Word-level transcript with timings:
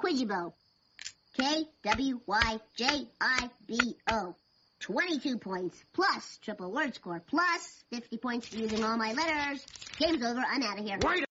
Kwyjibo. 0.00 0.52
K-W-Y-J-I-B-O. 1.36 1.96
22 4.80 5.38
points 5.38 5.76
plus 5.92 6.38
triple 6.42 6.70
word 6.72 6.94
score 6.94 7.20
plus 7.26 7.84
50 7.90 8.16
points 8.18 8.48
for 8.48 8.56
using 8.56 8.84
all 8.84 8.96
my 8.96 9.12
letters. 9.12 9.64
Game's 9.98 10.24
over. 10.24 10.40
I'm 10.40 10.62
out 10.62 10.78
of 10.78 10.84
here. 10.84 10.98
Wait 11.02 11.27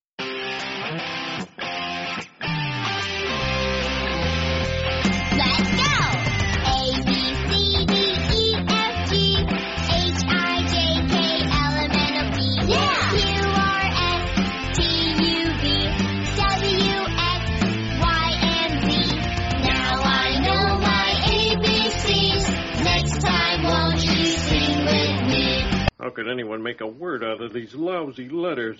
How 26.07 26.11
could 26.11 26.29
anyone 26.29 26.63
make 26.63 26.79
a 26.79 26.87
word 26.87 27.21
out 27.21 27.41
of 27.41 27.51
these 27.51 27.75
lousy 27.75 28.29
letters? 28.29 28.79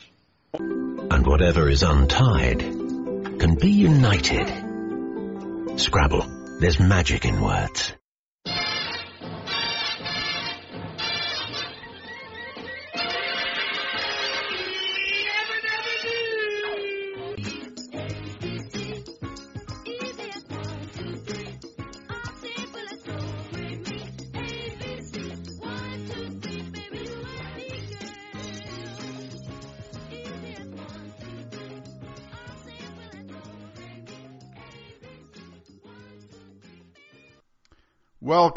and 0.54 1.28
whatever 1.28 1.68
is 1.68 1.84
untied 1.84 2.60
can 2.60 3.56
be 3.56 3.70
united. 3.70 4.48
Scrabble, 5.78 6.26
there's 6.62 6.80
magic 6.80 7.26
in 7.26 7.42
words. 7.42 7.92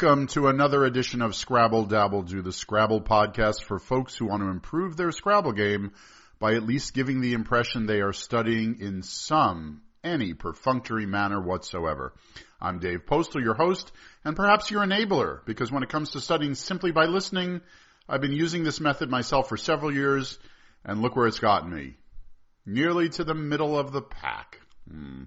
Welcome 0.01 0.25
to 0.27 0.47
another 0.47 0.83
edition 0.83 1.21
of 1.21 1.35
Scrabble 1.35 1.85
Dabble 1.85 2.23
Do, 2.23 2.41
the 2.41 2.51
Scrabble 2.51 3.01
podcast 3.01 3.61
for 3.61 3.77
folks 3.77 4.15
who 4.15 4.25
want 4.25 4.41
to 4.41 4.49
improve 4.49 4.97
their 4.97 5.11
Scrabble 5.11 5.51
game 5.51 5.91
by 6.39 6.55
at 6.55 6.65
least 6.65 6.95
giving 6.95 7.21
the 7.21 7.33
impression 7.33 7.85
they 7.85 8.01
are 8.01 8.11
studying 8.11 8.79
in 8.79 9.03
some, 9.03 9.83
any 10.03 10.33
perfunctory 10.33 11.05
manner 11.05 11.39
whatsoever. 11.39 12.13
I'm 12.59 12.79
Dave 12.79 13.05
Postal, 13.05 13.43
your 13.43 13.53
host, 13.53 13.91
and 14.25 14.35
perhaps 14.35 14.71
your 14.71 14.81
enabler, 14.81 15.45
because 15.45 15.71
when 15.71 15.83
it 15.83 15.89
comes 15.89 16.11
to 16.11 16.19
studying 16.19 16.55
simply 16.55 16.91
by 16.91 17.05
listening, 17.05 17.61
I've 18.09 18.21
been 18.21 18.33
using 18.33 18.63
this 18.63 18.79
method 18.79 19.11
myself 19.11 19.49
for 19.49 19.57
several 19.57 19.93
years, 19.93 20.39
and 20.83 21.03
look 21.03 21.15
where 21.15 21.27
it's 21.27 21.39
gotten 21.39 21.71
me. 21.71 21.95
Nearly 22.65 23.09
to 23.09 23.23
the 23.23 23.35
middle 23.35 23.77
of 23.77 23.91
the 23.91 24.01
pack. 24.01 24.61
Hmm. 24.89 25.25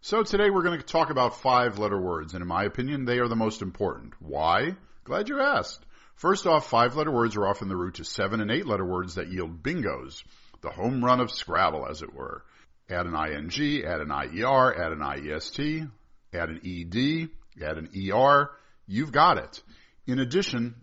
So 0.00 0.22
today 0.24 0.50
we're 0.50 0.64
going 0.64 0.80
to 0.80 0.84
talk 0.84 1.10
about 1.10 1.40
five 1.40 1.78
letter 1.78 2.00
words, 2.00 2.34
and 2.34 2.42
in 2.42 2.48
my 2.48 2.64
opinion, 2.64 3.04
they 3.04 3.18
are 3.18 3.28
the 3.28 3.36
most 3.36 3.62
important. 3.62 4.14
Why? 4.20 4.74
Glad 5.04 5.28
you 5.28 5.40
asked. 5.40 5.84
First 6.16 6.46
off, 6.46 6.68
five 6.68 6.96
letter 6.96 7.10
words 7.10 7.36
are 7.36 7.46
often 7.46 7.68
the 7.68 7.76
route 7.76 7.94
to 7.94 8.04
seven 8.04 8.40
and 8.40 8.50
eight 8.50 8.66
letter 8.66 8.84
words 8.84 9.14
that 9.14 9.30
yield 9.30 9.62
bingos. 9.62 10.22
The 10.60 10.70
home 10.70 11.04
run 11.04 11.20
of 11.20 11.30
Scrabble, 11.30 11.86
as 11.88 12.02
it 12.02 12.14
were. 12.14 12.44
Add 12.90 13.06
an 13.06 13.14
ing, 13.14 13.84
add 13.84 14.00
an 14.00 14.10
IER, 14.10 14.76
add 14.76 14.92
an 14.92 14.98
IEST, 14.98 15.88
add 16.32 16.48
an 16.48 16.60
ED, 16.64 17.28
add 17.64 17.78
an 17.78 17.88
ER. 17.94 18.50
You've 18.86 19.12
got 19.12 19.38
it. 19.38 19.62
In 20.06 20.18
addition, 20.18 20.74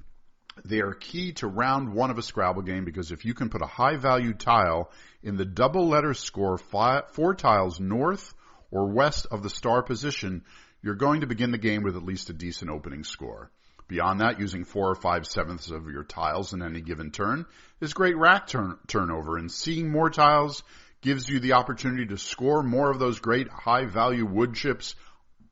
they 0.63 0.79
are 0.79 0.93
key 0.93 1.33
to 1.33 1.47
round 1.47 1.93
one 1.93 2.11
of 2.11 2.17
a 2.17 2.21
Scrabble 2.21 2.61
game 2.61 2.85
because 2.85 3.11
if 3.11 3.25
you 3.25 3.33
can 3.33 3.49
put 3.49 3.61
a 3.61 3.67
high 3.67 3.97
value 3.97 4.33
tile 4.33 4.91
in 5.23 5.37
the 5.37 5.45
double 5.45 5.87
letter 5.87 6.13
score 6.13 6.57
fi 6.57 7.01
four 7.11 7.33
tiles 7.35 7.79
north 7.79 8.33
or 8.71 8.87
west 8.87 9.27
of 9.31 9.43
the 9.43 9.49
star 9.49 9.81
position, 9.81 10.43
you're 10.81 10.95
going 10.95 11.21
to 11.21 11.27
begin 11.27 11.51
the 11.51 11.57
game 11.57 11.83
with 11.83 11.95
at 11.95 12.03
least 12.03 12.29
a 12.29 12.33
decent 12.33 12.71
opening 12.71 13.03
score. 13.03 13.51
Beyond 13.87 14.21
that, 14.21 14.39
using 14.39 14.65
four 14.65 14.89
or 14.89 14.95
five 14.95 15.25
sevenths 15.25 15.71
of 15.71 15.87
your 15.87 16.03
tiles 16.03 16.53
in 16.53 16.61
any 16.61 16.79
given 16.79 17.09
turn 17.09 17.45
is 17.81 17.93
great 17.93 18.15
rack 18.15 18.47
turn- 18.47 18.77
turnover, 18.87 19.37
and 19.37 19.51
seeing 19.51 19.91
more 19.91 20.11
tiles 20.11 20.63
gives 21.01 21.27
you 21.27 21.39
the 21.39 21.53
opportunity 21.53 22.05
to 22.05 22.17
score 22.17 22.61
more 22.61 22.91
of 22.91 22.99
those 22.99 23.19
great 23.19 23.47
high 23.47 23.85
value 23.85 24.25
wood 24.25 24.53
chips 24.53 24.95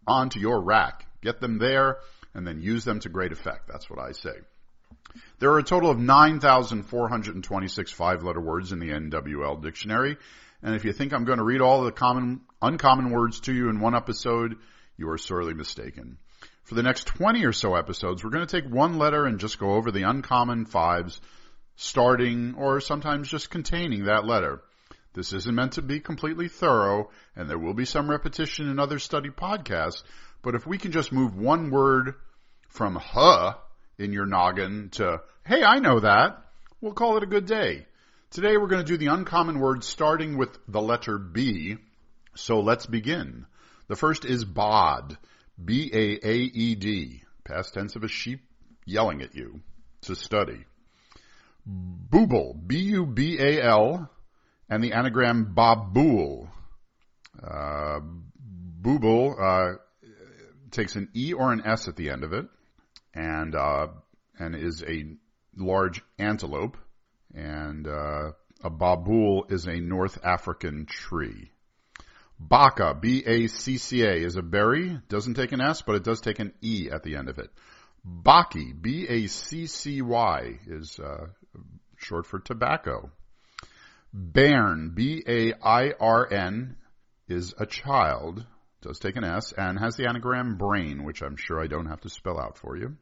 onto 0.07 0.39
your 0.39 0.61
rack. 0.61 1.05
Get 1.21 1.39
them 1.39 1.57
there 1.59 1.97
and 2.33 2.47
then 2.47 2.61
use 2.61 2.85
them 2.85 2.99
to 3.01 3.09
great 3.09 3.31
effect. 3.31 3.67
That's 3.67 3.89
what 3.89 3.99
I 3.99 4.11
say. 4.11 4.33
There 5.39 5.51
are 5.51 5.59
a 5.59 5.63
total 5.63 5.89
of 5.89 5.99
9,426 5.99 7.91
five 7.91 8.23
letter 8.23 8.41
words 8.41 8.71
in 8.71 8.79
the 8.79 8.89
NWL 8.89 9.61
dictionary. 9.61 10.17
And 10.63 10.75
if 10.75 10.85
you 10.85 10.93
think 10.93 11.13
I'm 11.13 11.25
going 11.25 11.37
to 11.37 11.43
read 11.43 11.61
all 11.61 11.83
the 11.83 11.91
common, 11.91 12.41
uncommon 12.61 13.11
words 13.11 13.41
to 13.41 13.53
you 13.53 13.69
in 13.69 13.79
one 13.79 13.95
episode, 13.95 14.55
you 14.97 15.09
are 15.09 15.17
sorely 15.17 15.53
mistaken. 15.53 16.17
For 16.63 16.75
the 16.75 16.83
next 16.83 17.07
20 17.07 17.45
or 17.45 17.53
so 17.53 17.75
episodes, 17.75 18.23
we're 18.23 18.31
going 18.31 18.45
to 18.45 18.61
take 18.61 18.69
one 18.69 18.97
letter 18.97 19.25
and 19.25 19.39
just 19.39 19.59
go 19.59 19.73
over 19.73 19.91
the 19.91 20.03
uncommon 20.03 20.65
fives, 20.65 21.21
starting 21.75 22.55
or 22.57 22.81
sometimes 22.81 23.29
just 23.29 23.49
containing 23.49 24.05
that 24.05 24.25
letter. 24.25 24.61
This 25.13 25.33
isn't 25.33 25.55
meant 25.55 25.73
to 25.73 25.81
be 25.81 25.99
completely 25.99 26.47
thorough, 26.47 27.09
and 27.35 27.49
there 27.49 27.57
will 27.57 27.73
be 27.73 27.85
some 27.85 28.09
repetition 28.09 28.69
in 28.69 28.79
other 28.79 28.99
study 28.99 29.29
podcasts, 29.29 30.03
but 30.41 30.55
if 30.55 30.67
we 30.67 30.77
can 30.77 30.91
just 30.91 31.11
move 31.11 31.35
one 31.35 31.71
word 31.71 32.15
from 32.69 32.95
huh 32.95 33.55
in 33.97 34.13
your 34.13 34.25
noggin 34.25 34.89
to, 34.91 35.21
hey, 35.45 35.63
I 35.63 35.79
know 35.79 35.99
that, 35.99 36.43
we'll 36.81 36.93
call 36.93 37.17
it 37.17 37.23
a 37.23 37.27
good 37.27 37.45
day. 37.45 37.87
Today 38.29 38.57
we're 38.57 38.67
going 38.67 38.85
to 38.85 38.91
do 38.91 38.97
the 38.97 39.13
uncommon 39.13 39.59
words 39.59 39.87
starting 39.87 40.37
with 40.37 40.57
the 40.67 40.81
letter 40.81 41.17
B, 41.17 41.77
so 42.35 42.59
let's 42.59 42.85
begin. 42.85 43.45
The 43.87 43.95
first 43.95 44.25
is 44.25 44.45
baaed. 44.45 45.17
B-A-A-E-D. 45.63 47.23
Past 47.43 47.73
tense 47.73 47.95
of 47.95 48.03
a 48.03 48.07
sheep 48.07 48.41
yelling 48.85 49.21
at 49.21 49.33
you 49.33 49.61
to 50.01 50.15
study. 50.15 50.65
Bubal. 51.67 52.55
B-U-B-A-L. 52.67 54.11
And 54.69 54.83
the 54.83 54.93
anagram 54.93 55.53
babul. 55.55 56.49
Uh, 57.41 57.99
uh, 59.39 59.73
takes 60.71 60.95
an 60.95 61.09
E 61.13 61.33
or 61.33 61.51
an 61.51 61.61
S 61.65 61.87
at 61.87 61.95
the 61.95 62.09
end 62.09 62.23
of 62.23 62.33
it. 62.33 62.45
And, 63.13 63.55
uh, 63.55 63.87
and 64.39 64.55
is 64.55 64.83
a 64.83 65.05
large 65.55 66.01
antelope. 66.19 66.77
And, 67.33 67.87
uh, 67.87 68.31
a 68.63 68.69
babul 68.69 69.51
is 69.51 69.67
a 69.67 69.79
North 69.79 70.19
African 70.23 70.85
tree. 70.85 71.51
Bacca, 72.41 72.99
B-A-C-C-A, 72.99 74.23
is 74.23 74.35
a 74.35 74.41
berry. 74.41 74.99
Doesn't 75.09 75.33
take 75.33 75.51
an 75.51 75.61
S, 75.61 75.81
but 75.81 75.95
it 75.95 76.03
does 76.03 76.21
take 76.21 76.39
an 76.39 76.53
E 76.61 76.89
at 76.91 77.03
the 77.03 77.15
end 77.15 77.29
of 77.29 77.39
it. 77.39 77.49
Baccy, 78.05 78.73
B-A-C-C-Y, 78.79 80.59
is 80.67 80.99
uh, 80.99 81.27
short 81.97 82.25
for 82.25 82.39
tobacco. 82.39 83.11
Bairn, 84.19 84.93
B-A-I-R-N, 84.95 86.75
is 87.27 87.53
a 87.59 87.67
child. 87.67 88.43
Does 88.81 88.97
take 88.97 89.15
an 89.15 89.23
S 89.23 89.53
and 89.55 89.77
has 89.77 89.95
the 89.95 90.07
anagram 90.07 90.57
brain, 90.57 91.03
which 91.03 91.21
I'm 91.21 91.35
sure 91.37 91.61
I 91.61 91.67
don't 91.67 91.85
have 91.85 92.01
to 92.01 92.09
spell 92.09 92.39
out 92.39 92.57
for 92.57 92.75
you. 92.75 92.97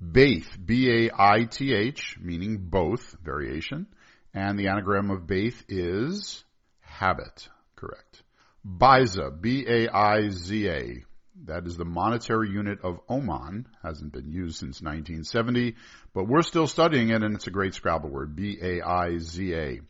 Baith, 0.00 0.58
B-A-I-T-H, 0.62 2.18
meaning 2.20 2.68
both, 2.68 3.16
variation. 3.22 3.86
And 4.34 4.58
the 4.58 4.68
anagram 4.68 5.10
of 5.10 5.26
Baith 5.26 5.64
is 5.68 6.44
habit. 6.80 7.48
Correct. 7.74 8.22
Baiza, 8.66 9.40
B-A-I-Z-A. 9.40 11.04
That 11.46 11.66
is 11.66 11.78
the 11.78 11.86
monetary 11.86 12.50
unit 12.50 12.80
of 12.82 13.00
Oman. 13.08 13.68
Hasn't 13.82 14.12
been 14.12 14.30
used 14.30 14.58
since 14.58 14.82
1970, 14.82 15.76
but 16.12 16.28
we're 16.28 16.42
still 16.42 16.66
studying 16.66 17.08
it 17.08 17.22
and 17.22 17.34
it's 17.34 17.46
a 17.46 17.50
great 17.50 17.72
Scrabble 17.72 18.10
word. 18.10 18.36
B-A-I-Z-A. 18.36 19.80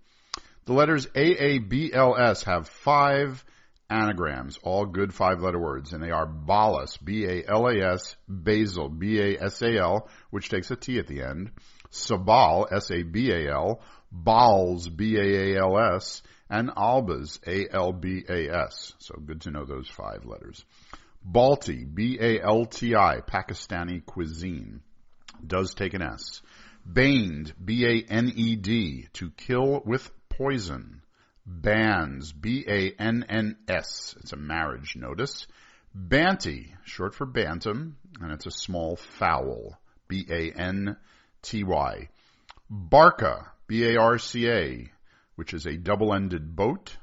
The 0.70 0.76
letters 0.76 1.08
A-A-B-L-S 1.16 2.44
have 2.44 2.68
five 2.68 3.44
anagrams, 3.90 4.56
all 4.62 4.86
good 4.86 5.12
five 5.12 5.40
letter 5.40 5.58
words, 5.58 5.92
and 5.92 6.00
they 6.00 6.12
are 6.12 6.26
Balas, 6.26 6.96
B-A-L-A-S, 6.96 8.14
Basal, 8.28 8.88
B-A-S-A-L, 8.88 10.08
which 10.30 10.48
takes 10.48 10.70
a 10.70 10.76
T 10.76 11.00
at 11.00 11.08
the 11.08 11.22
end, 11.22 11.50
Sabal, 11.90 12.70
S-A-B-A-L, 12.70 13.80
Baals, 14.12 14.88
B-A-A-L-S, 14.88 16.22
and 16.48 16.70
Albas, 16.70 17.40
A-L-B-A-S. 17.48 18.92
So 19.00 19.16
good 19.26 19.40
to 19.40 19.50
know 19.50 19.64
those 19.64 19.88
five 19.88 20.24
letters. 20.24 20.64
Balti, 21.28 21.84
B-A-L-T-I, 21.92 23.22
Pakistani 23.26 24.06
cuisine, 24.06 24.82
does 25.44 25.74
take 25.74 25.94
an 25.94 26.02
S. 26.02 26.42
Baned, 26.86 27.54
B-A-N-E-D, 27.64 29.08
to 29.14 29.30
kill 29.32 29.82
with 29.84 30.08
poison. 30.30 31.02
Banns, 31.44 32.32
B-A-N-N-S. 32.32 34.14
It's 34.20 34.32
a 34.32 34.36
marriage 34.36 34.96
notice. 34.96 35.46
Banty, 35.94 36.74
short 36.84 37.14
for 37.14 37.26
bantam, 37.26 37.96
and 38.20 38.32
it's 38.32 38.46
a 38.46 38.50
small 38.50 38.96
fowl. 38.96 39.78
B-A-N-T-Y. 40.08 40.98
Barca, 42.70 43.52
B-A-R-C-A, 43.66 44.90
which 45.34 45.54
is 45.54 45.66
a 45.66 45.76
double-ended 45.76 46.54
boat. 46.54 46.96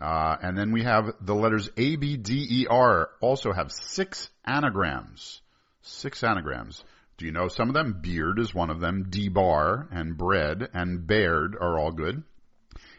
Uh, 0.00 0.36
and 0.42 0.56
then 0.56 0.72
we 0.72 0.82
have 0.82 1.12
the 1.20 1.34
letters 1.34 1.68
A, 1.76 1.96
B, 1.96 2.16
D, 2.16 2.46
E, 2.62 2.66
R 2.68 3.10
also 3.20 3.52
have 3.52 3.70
six 3.70 4.30
anagrams. 4.46 5.42
Six 5.82 6.24
anagrams. 6.24 6.82
Do 7.18 7.26
you 7.26 7.32
know 7.32 7.48
some 7.48 7.68
of 7.68 7.74
them? 7.74 8.00
Beard 8.00 8.38
is 8.38 8.54
one 8.54 8.70
of 8.70 8.80
them. 8.80 9.10
debar 9.10 9.88
and 9.90 10.16
bread 10.16 10.70
and 10.72 11.06
bared 11.06 11.54
are 11.54 11.78
all 11.78 11.92
good. 11.92 12.22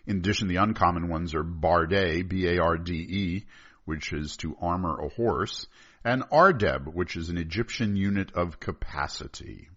In 0.06 0.18
addition, 0.18 0.48
the 0.48 0.57
uncommon 0.57 1.09
ones 1.09 1.33
are 1.36 1.44
barde, 1.44 2.27
B-A-R-D-E, 2.27 3.45
which 3.86 4.13
is 4.13 4.38
to 4.38 4.57
armor 4.59 5.00
a 5.00 5.09
horse, 5.09 5.68
and 6.03 6.24
ardeb, 6.31 6.94
which 6.94 7.15
is 7.15 7.30
an 7.30 7.38
Egyptian 7.38 7.95
unit 7.95 8.31
of 8.33 8.59
capacity. 8.59 9.69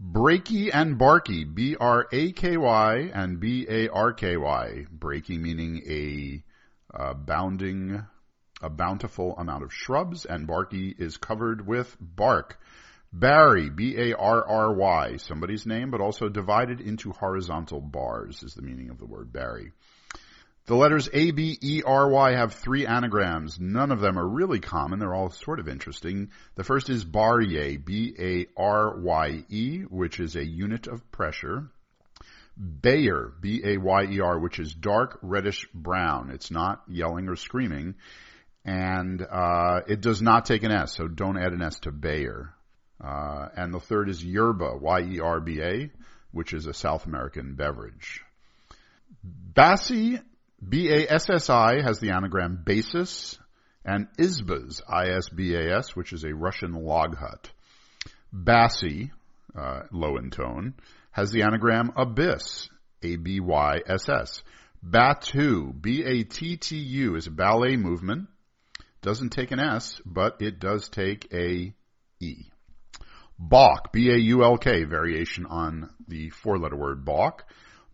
Braky 0.00 0.72
and 0.72 0.98
Barky, 0.98 1.44
B-R-A-K-Y 1.44 3.10
and 3.14 3.38
B-A-R-K-Y. 3.38 4.86
Braky 4.90 5.38
meaning 5.38 5.82
a 5.88 6.44
uh, 6.92 7.14
bounding, 7.14 8.04
a 8.60 8.70
bountiful 8.70 9.36
amount 9.38 9.62
of 9.62 9.72
shrubs, 9.72 10.24
and 10.24 10.46
Barky 10.46 10.94
is 10.98 11.16
covered 11.16 11.66
with 11.66 11.96
bark. 12.00 12.58
Barry, 13.16 13.70
B-A-R-R-Y, 13.70 15.18
somebody's 15.18 15.66
name, 15.66 15.92
but 15.92 16.00
also 16.00 16.28
divided 16.28 16.80
into 16.80 17.12
horizontal 17.12 17.80
bars 17.80 18.42
is 18.42 18.54
the 18.54 18.62
meaning 18.62 18.90
of 18.90 18.98
the 18.98 19.06
word 19.06 19.32
Barry. 19.32 19.70
The 20.66 20.74
letters 20.74 21.08
A, 21.12 21.30
B, 21.30 21.56
E, 21.62 21.82
R, 21.86 22.08
Y 22.08 22.32
have 22.32 22.54
three 22.54 22.86
anagrams. 22.86 23.60
None 23.60 23.92
of 23.92 24.00
them 24.00 24.18
are 24.18 24.26
really 24.26 24.58
common. 24.58 24.98
They're 24.98 25.14
all 25.14 25.30
sort 25.30 25.60
of 25.60 25.68
interesting. 25.68 26.30
The 26.56 26.64
first 26.64 26.90
is 26.90 27.04
Barye, 27.04 27.76
B-A-R-Y-E, 27.76 28.48
which 29.90 30.18
is 30.18 30.34
a 30.34 30.44
unit 30.44 30.88
of 30.88 31.08
pressure. 31.12 31.70
Bayer, 32.56 33.32
B-A-Y-E-R, 33.40 34.40
which 34.40 34.58
is 34.58 34.74
dark 34.74 35.20
reddish 35.22 35.68
brown. 35.72 36.30
It's 36.30 36.50
not 36.50 36.82
yelling 36.88 37.28
or 37.28 37.36
screaming. 37.36 37.94
And, 38.64 39.22
uh, 39.22 39.82
it 39.86 40.00
does 40.00 40.20
not 40.20 40.46
take 40.46 40.64
an 40.64 40.72
S, 40.72 40.96
so 40.96 41.06
don't 41.06 41.38
add 41.38 41.52
an 41.52 41.62
S 41.62 41.78
to 41.80 41.92
Bayer. 41.92 42.54
Uh, 43.02 43.48
and 43.56 43.72
the 43.72 43.80
third 43.80 44.08
is 44.08 44.24
Yerba, 44.24 44.76
Y-E-R-B-A, 44.76 45.90
which 46.32 46.52
is 46.52 46.66
a 46.66 46.74
South 46.74 47.06
American 47.06 47.54
beverage. 47.54 48.22
Bassi 49.22 50.18
B-A-S-S-I 50.66 51.82
has 51.82 52.00
the 52.00 52.10
anagram 52.10 52.62
basis, 52.64 53.38
and 53.84 54.08
Isbas, 54.18 54.80
I-S-B-A-S, 54.88 55.94
which 55.94 56.12
is 56.12 56.24
a 56.24 56.34
Russian 56.34 56.72
log 56.72 57.16
hut. 57.16 57.50
Bassy, 58.32 59.12
uh, 59.56 59.82
low 59.92 60.16
in 60.16 60.30
tone, 60.30 60.74
has 61.10 61.30
the 61.30 61.42
anagram 61.42 61.92
abyss, 61.96 62.68
A-B-Y-S-S. 63.02 64.42
Battu, 64.82 65.72
B-A-T-T-U, 65.80 67.16
is 67.16 67.26
a 67.26 67.30
ballet 67.30 67.76
movement. 67.76 68.28
Doesn't 69.02 69.30
take 69.30 69.50
an 69.50 69.60
S, 69.60 70.00
but 70.04 70.40
it 70.40 70.58
does 70.58 70.88
take 70.88 71.32
a 71.32 71.74
E. 72.20 72.50
Baulk, 73.40 73.92
B-A-U-L-K, 73.92 74.84
variation 74.84 75.46
on 75.46 75.90
the 76.06 76.30
four-letter 76.30 76.76
word 76.76 77.04
balk. 77.04 77.44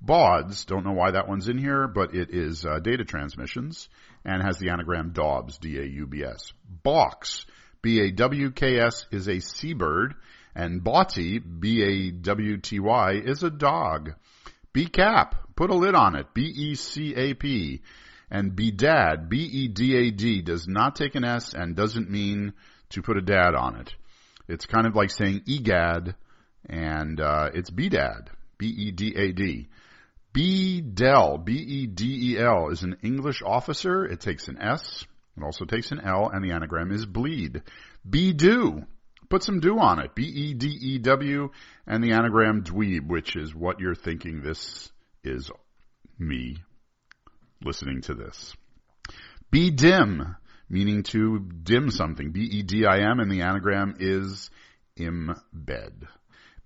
Bauds, 0.01 0.65
don't 0.65 0.85
know 0.85 0.93
why 0.93 1.11
that 1.13 1.29
one's 1.29 1.49
in 1.49 1.59
here, 1.59 1.87
but 1.87 2.15
it 2.15 2.31
is 2.31 2.65
uh, 2.65 2.79
data 2.79 3.05
transmissions 3.05 3.89
and 4.25 4.43
has 4.43 4.59
the 4.59 4.71
anagram 4.71 5.13
Daubs, 5.13 5.59
D-A-U-B-S. 5.59 6.53
Bawks, 6.83 7.47
B-A-W-K-S 7.83 9.07
is 9.11 9.29
a 9.29 9.41
seabird 9.41 10.15
and 10.55 10.83
Bawty, 10.83 11.41
B-A-W-T-Y 11.61 13.13
is 13.25 13.43
a 13.43 13.51
dog. 13.51 14.15
Becap, 14.75 15.33
put 15.57 15.71
a 15.71 15.75
lid 15.75 15.95
on 15.95 16.17
it, 16.17 16.35
B-E-C-A-P. 16.35 17.83
And 18.31 18.53
bedad, 18.53 19.29
B-E-D-A-D 19.29 20.43
does 20.43 20.69
not 20.69 20.97
take 20.97 21.15
an 21.15 21.25
S 21.25 21.53
and 21.53 21.75
doesn't 21.75 22.11
mean 22.11 22.53
to 22.91 23.03
put 23.03 23.17
a 23.17 23.23
dad 23.23 23.55
on 23.55 23.77
it. 23.77 23.95
It's 24.51 24.67
kind 24.67 24.87
of 24.87 24.97
like 24.97 25.11
saying 25.11 25.43
egad 25.47 26.15
and 26.69 27.21
uh, 27.21 27.51
it's 27.55 27.71
bedad, 27.71 28.29
B-E-D-A-D. 28.59 29.69
Bedel, 30.33 31.45
B-E-D-E-L, 31.45 32.69
is 32.71 32.83
an 32.83 32.97
English 33.03 33.43
officer. 33.45 34.05
It 34.05 34.21
takes 34.21 34.49
an 34.49 34.61
S. 34.61 35.05
It 35.37 35.43
also 35.43 35.65
takes 35.65 35.91
an 35.91 36.01
L, 36.01 36.31
and 36.33 36.45
the 36.45 36.53
anagram 36.53 36.93
is 36.93 37.07
bleed. 37.07 37.63
Bedew, 38.09 38.85
put 39.29 39.43
some 39.43 39.61
dew 39.61 39.79
on 39.79 40.01
it. 40.01 40.15
B-E-D-E-W, 40.15 41.51
and 41.87 42.05
the 42.05 42.13
anagram 42.13 42.63
dweeb, 42.63 43.09
which 43.09 43.37
is 43.37 43.55
what 43.55 43.81
you're 43.81 43.95
thinking 43.95 44.43
this 44.43 44.93
is 45.25 45.51
me 46.19 46.59
listening 47.65 48.03
to 48.03 48.15
this. 48.15 48.55
Bedim, 49.53 50.37
meaning 50.71 51.03
to 51.03 51.41
dim 51.41 51.91
something. 51.91 52.31
B-E-D-I-M, 52.31 53.19
and 53.19 53.31
the 53.31 53.43
anagram 53.43 53.97
is 53.99 54.49
embed. 54.97 56.07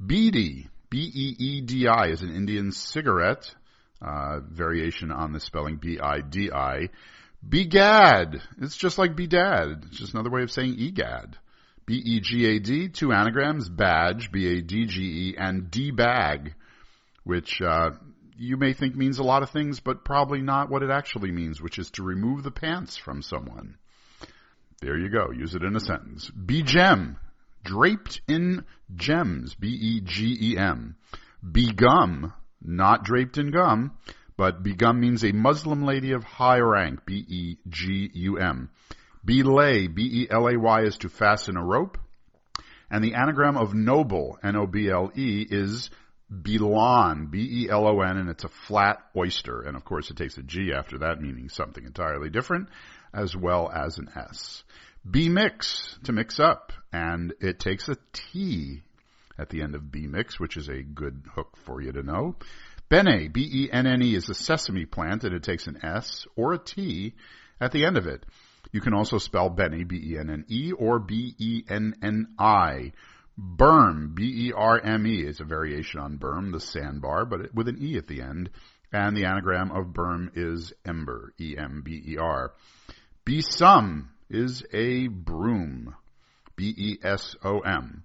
Beedi, 0.00 0.68
B-E-E-D-I 0.90 2.08
is 2.08 2.22
an 2.22 2.34
Indian 2.34 2.70
cigarette, 2.70 3.52
uh, 4.02 4.40
variation 4.40 5.10
on 5.10 5.32
the 5.32 5.40
spelling 5.40 5.76
B-I-D-I. 5.76 6.90
Begad, 7.46 8.40
it's 8.60 8.76
just 8.76 8.98
like 8.98 9.16
bedad. 9.16 9.86
It's 9.86 9.98
just 9.98 10.14
another 10.14 10.30
way 10.30 10.42
of 10.42 10.50
saying 10.50 10.76
egad. 10.78 11.36
B-E-G-A-D, 11.86 12.90
two 12.90 13.12
anagrams, 13.12 13.68
badge, 13.68 14.30
B-A-D-G-E, 14.30 15.36
and 15.38 15.70
debag, 15.70 16.54
which, 17.24 17.60
uh, 17.60 17.90
you 18.36 18.56
may 18.56 18.72
think 18.72 18.96
means 18.96 19.18
a 19.18 19.22
lot 19.22 19.42
of 19.42 19.50
things, 19.50 19.80
but 19.80 20.04
probably 20.04 20.40
not 20.40 20.70
what 20.70 20.82
it 20.82 20.90
actually 20.90 21.30
means, 21.30 21.60
which 21.60 21.78
is 21.78 21.90
to 21.92 22.02
remove 22.02 22.42
the 22.42 22.50
pants 22.50 22.96
from 22.96 23.22
someone. 23.22 23.76
There 24.84 24.98
you 24.98 25.08
go. 25.08 25.30
Use 25.30 25.54
it 25.54 25.62
in 25.62 25.74
a 25.76 25.80
sentence. 25.80 26.30
Begem, 26.30 27.16
draped 27.64 28.20
in 28.28 28.66
gems, 28.94 29.54
B-E-G-E-M. 29.54 30.96
Begum, 31.52 32.34
not 32.62 33.02
draped 33.02 33.38
in 33.38 33.50
gum, 33.50 33.92
but 34.36 34.62
begum 34.62 35.00
means 35.00 35.24
a 35.24 35.32
Muslim 35.32 35.86
lady 35.86 36.12
of 36.12 36.22
high 36.22 36.58
rank, 36.58 37.06
B-E-G-U-M. 37.06 38.68
Belay, 39.24 39.86
B-E-L-A-Y 39.86 40.82
is 40.82 40.98
to 40.98 41.08
fasten 41.08 41.56
a 41.56 41.64
rope. 41.64 41.96
And 42.90 43.02
the 43.02 43.14
anagram 43.14 43.56
of 43.56 43.72
noble, 43.72 44.38
N-O-B-L-E, 44.42 45.46
is 45.50 45.88
Belon, 46.30 47.30
B-E-L-O-N, 47.30 48.18
and 48.18 48.28
it's 48.28 48.44
a 48.44 48.48
flat 48.48 48.98
oyster. 49.16 49.62
And 49.62 49.76
of 49.76 49.84
course 49.86 50.10
it 50.10 50.18
takes 50.18 50.36
a 50.36 50.42
G 50.42 50.74
after 50.74 50.98
that, 50.98 51.22
meaning 51.22 51.48
something 51.48 51.84
entirely 51.84 52.28
different, 52.28 52.68
as 53.14 53.36
well 53.36 53.70
as 53.70 53.98
an 53.98 54.08
S. 54.16 54.64
Bemix, 55.08 56.02
to 56.04 56.12
mix 56.12 56.40
up, 56.40 56.72
and 56.92 57.34
it 57.40 57.60
takes 57.60 57.88
a 57.88 57.96
T 58.12 58.82
at 59.38 59.50
the 59.50 59.62
end 59.62 59.74
of 59.74 59.82
Bemix, 59.82 60.40
which 60.40 60.56
is 60.56 60.68
a 60.68 60.82
good 60.82 61.24
hook 61.34 61.56
for 61.64 61.80
you 61.80 61.92
to 61.92 62.02
know. 62.02 62.36
Benne, 62.88 63.30
B-E-N-N-E, 63.32 64.14
is 64.14 64.28
a 64.28 64.34
sesame 64.34 64.86
plant, 64.86 65.24
and 65.24 65.34
it 65.34 65.42
takes 65.42 65.66
an 65.66 65.84
S 65.84 66.26
or 66.36 66.52
a 66.54 66.58
T 66.58 67.14
at 67.60 67.72
the 67.72 67.84
end 67.84 67.96
of 67.96 68.06
it. 68.06 68.24
You 68.72 68.80
can 68.80 68.94
also 68.94 69.18
spell 69.18 69.50
Benne, 69.50 69.86
B-E-N-N-E, 69.86 70.72
or 70.72 70.98
B-E-N-N-I. 70.98 72.92
Berme, 73.36 74.14
B-E-R-M-E, 74.14 75.26
is 75.26 75.40
a 75.40 75.44
variation 75.44 76.00
on 76.00 76.18
berm, 76.18 76.52
the 76.52 76.60
sandbar, 76.60 77.24
but 77.24 77.52
with 77.52 77.68
an 77.68 77.78
E 77.80 77.96
at 77.96 78.06
the 78.06 78.22
end. 78.22 78.50
And 78.92 79.16
the 79.16 79.24
anagram 79.24 79.72
of 79.72 79.86
berm 79.86 80.30
is 80.36 80.72
ember, 80.84 81.34
E-M-B-E-R. 81.40 82.52
Besom 83.26 84.08
is 84.28 84.62
a 84.70 85.06
broom, 85.08 85.94
B-E-S-O-M. 86.56 88.04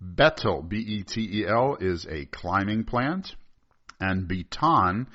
Betel, 0.00 0.62
B-E-T-E-L, 0.62 1.76
is 1.80 2.04
a 2.06 2.24
climbing 2.26 2.82
plant. 2.82 3.36
And 4.00 4.26
beton 4.26 5.06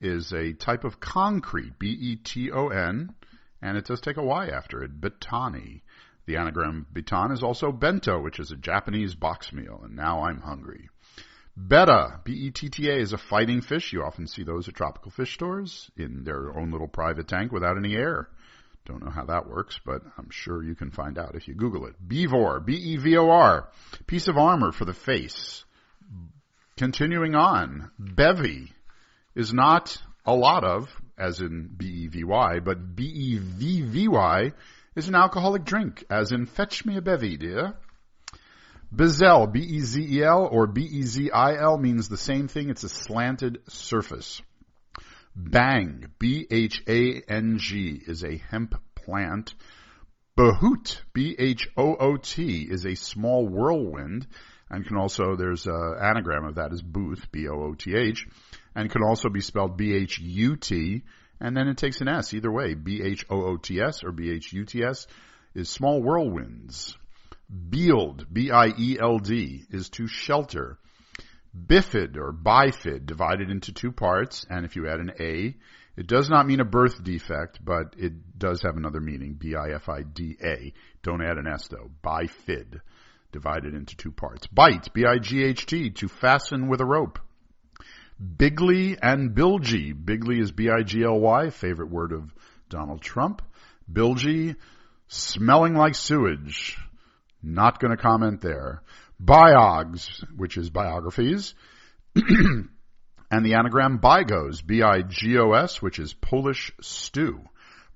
is 0.00 0.32
a 0.32 0.54
type 0.54 0.84
of 0.84 1.00
concrete, 1.00 1.78
B-E-T-O-N, 1.78 3.14
and 3.60 3.76
it 3.76 3.84
does 3.84 4.00
take 4.00 4.16
a 4.16 4.24
Y 4.24 4.48
after 4.48 4.82
it, 4.82 5.00
betony. 5.00 5.82
The 6.24 6.36
anagram 6.36 6.86
beton 6.90 7.30
is 7.30 7.42
also 7.42 7.72
bento, 7.72 8.22
which 8.22 8.40
is 8.40 8.52
a 8.52 8.56
Japanese 8.56 9.14
box 9.14 9.52
meal, 9.52 9.82
and 9.84 9.94
now 9.94 10.22
I'm 10.22 10.40
hungry. 10.40 10.88
Betta, 11.54 12.20
B-E-T-T-A, 12.24 12.96
is 12.96 13.12
a 13.12 13.18
fighting 13.18 13.60
fish. 13.60 13.92
You 13.92 14.02
often 14.02 14.26
see 14.26 14.44
those 14.44 14.66
at 14.66 14.74
tropical 14.74 15.10
fish 15.10 15.34
stores 15.34 15.90
in 15.94 16.24
their 16.24 16.58
own 16.58 16.70
little 16.70 16.88
private 16.88 17.28
tank 17.28 17.52
without 17.52 17.76
any 17.76 17.94
air. 17.94 18.30
Don't 18.86 19.02
know 19.02 19.10
how 19.10 19.24
that 19.24 19.48
works, 19.48 19.80
but 19.84 20.02
I'm 20.18 20.28
sure 20.30 20.62
you 20.62 20.74
can 20.74 20.90
find 20.90 21.18
out 21.18 21.34
if 21.34 21.48
you 21.48 21.54
Google 21.54 21.86
it. 21.86 21.94
Bevor, 22.06 22.64
B-E-V-O-R, 22.64 23.68
piece 24.06 24.28
of 24.28 24.36
armor 24.36 24.72
for 24.72 24.84
the 24.84 24.92
face. 24.92 25.64
Continuing 26.76 27.34
on, 27.34 27.90
bevy 27.98 28.72
is 29.34 29.54
not 29.54 29.96
a 30.26 30.34
lot 30.34 30.64
of, 30.64 30.94
as 31.16 31.40
in 31.40 31.70
B-E-V-Y, 31.74 32.60
but 32.60 32.94
B-E-V-V-Y 32.94 34.52
is 34.96 35.08
an 35.08 35.14
alcoholic 35.14 35.64
drink, 35.64 36.04
as 36.10 36.32
in 36.32 36.46
fetch 36.46 36.84
me 36.84 36.96
a 36.96 37.00
bevvy, 37.00 37.38
dear. 37.38 37.74
Bezel, 38.92 39.46
B-E-Z-E-L 39.46 40.48
or 40.50 40.66
B-E-Z-I-L 40.66 41.78
means 41.78 42.08
the 42.08 42.16
same 42.16 42.48
thing. 42.48 42.68
It's 42.68 42.84
a 42.84 42.88
slanted 42.88 43.60
surface. 43.68 44.42
Bhang, 45.36 46.10
B-H-A-N-G 46.18 48.02
is 48.06 48.24
a 48.24 48.36
hemp 48.36 48.74
plant. 48.94 49.54
Bhoot, 50.36 51.00
B-H-O-O-T 51.12 52.68
is 52.70 52.84
a 52.84 52.94
small 52.94 53.46
whirlwind 53.48 54.26
and 54.70 54.86
can 54.86 54.96
also, 54.96 55.36
there's 55.36 55.66
an 55.66 55.94
anagram 56.02 56.44
of 56.44 56.56
that 56.56 56.72
is 56.72 56.82
booth, 56.82 57.30
B-O-O-T-H, 57.30 58.26
and 58.74 58.90
can 58.90 59.02
also 59.02 59.28
be 59.28 59.40
spelled 59.40 59.76
B-H-U-T, 59.76 61.02
and 61.40 61.56
then 61.56 61.68
it 61.68 61.76
takes 61.76 62.00
an 62.00 62.08
S 62.08 62.34
either 62.34 62.50
way, 62.50 62.74
B-H-O-O-T-S 62.74 64.02
or 64.02 64.12
B-H-U-T-S 64.12 65.06
is 65.54 65.68
small 65.68 66.02
whirlwinds. 66.02 66.96
Bield, 67.68 68.26
B-I-E-L-D, 68.32 69.64
is 69.70 69.90
to 69.90 70.06
shelter. 70.06 70.78
Bifid 71.56 72.16
or 72.16 72.32
bifid 72.32 73.06
divided 73.06 73.50
into 73.50 73.72
two 73.72 73.92
parts, 73.92 74.44
and 74.50 74.64
if 74.64 74.74
you 74.74 74.88
add 74.88 75.00
an 75.00 75.12
A, 75.20 75.56
it 75.96 76.08
does 76.08 76.28
not 76.28 76.46
mean 76.46 76.60
a 76.60 76.64
birth 76.64 77.02
defect, 77.04 77.64
but 77.64 77.94
it 77.96 78.38
does 78.38 78.62
have 78.62 78.76
another 78.76 79.00
meaning, 79.00 79.34
B-I-F-I-D-A. 79.34 80.72
Don't 81.02 81.22
add 81.22 81.38
an 81.38 81.46
S 81.46 81.68
though. 81.68 81.90
Bifid, 82.02 82.80
divided 83.30 83.74
into 83.74 83.96
two 83.96 84.10
parts. 84.10 84.48
Bight, 84.48 84.92
B-I-G-H-T, 84.92 85.90
to 85.90 86.08
fasten 86.08 86.68
with 86.68 86.80
a 86.80 86.84
rope. 86.84 87.20
Bigly 88.20 88.96
and 89.00 89.34
bilgy. 89.34 89.92
Bigly 89.94 90.40
is 90.40 90.50
B-I-G-L-Y, 90.50 91.50
favorite 91.50 91.90
word 91.90 92.12
of 92.12 92.34
Donald 92.68 93.00
Trump. 93.00 93.42
Bilgy, 93.92 94.56
smelling 95.06 95.74
like 95.74 95.94
sewage. 95.94 96.76
Not 97.42 97.78
going 97.78 97.96
to 97.96 98.02
comment 98.02 98.40
there. 98.40 98.82
Biogs, 99.22 100.24
which 100.36 100.56
is 100.56 100.70
biographies. 100.70 101.54
and 102.14 103.44
the 103.44 103.54
anagram 103.54 103.98
bigos, 103.98 104.64
B-I-G-O-S, 104.64 105.82
which 105.82 105.98
is 105.98 106.14
Polish 106.14 106.72
stew. 106.80 107.40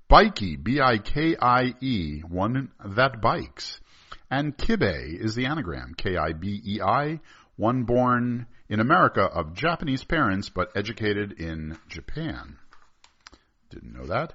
Bikie, 0.09 0.61
B-I-K-I-E, 0.61 2.21
one 2.21 2.71
that 2.83 3.21
bikes. 3.21 3.79
And 4.31 4.57
kibei 4.57 5.19
is 5.19 5.35
the 5.35 5.45
anagram, 5.45 5.93
K-I-B-E-I, 5.95 7.19
one 7.55 7.83
born 7.83 8.47
in 8.69 8.79
America 8.79 9.21
of 9.21 9.53
Japanese 9.53 10.03
parents 10.03 10.49
but 10.49 10.71
educated 10.75 11.33
in 11.33 11.77
Japan. 11.87 12.57
Didn't 13.69 13.93
know 13.93 14.07
that. 14.07 14.33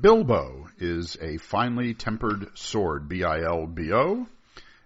Bilbo 0.00 0.68
is 0.78 1.16
a 1.20 1.38
finely 1.38 1.94
tempered 1.94 2.56
sword, 2.56 3.08
B-I-L-B-O. 3.08 4.26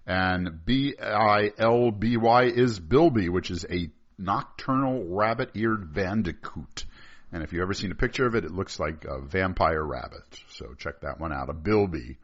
And 0.06 0.64
B-I-L-B-Y 0.64 2.42
is 2.44 2.78
Bilby, 2.78 3.28
which 3.28 3.50
is 3.50 3.64
a 3.68 3.90
nocturnal 4.18 5.04
rabbit-eared 5.08 5.92
bandicoot. 5.92 6.84
And 7.32 7.42
if 7.42 7.52
you've 7.52 7.62
ever 7.62 7.74
seen 7.74 7.90
a 7.90 7.96
picture 7.96 8.24
of 8.26 8.36
it, 8.36 8.44
it 8.44 8.52
looks 8.52 8.78
like 8.78 9.04
a 9.04 9.20
vampire 9.20 9.82
rabbit. 9.82 10.22
So 10.50 10.74
check 10.78 11.00
that 11.00 11.18
one 11.18 11.32
out. 11.32 11.50
A 11.50 11.54
Bilby. 11.54 12.18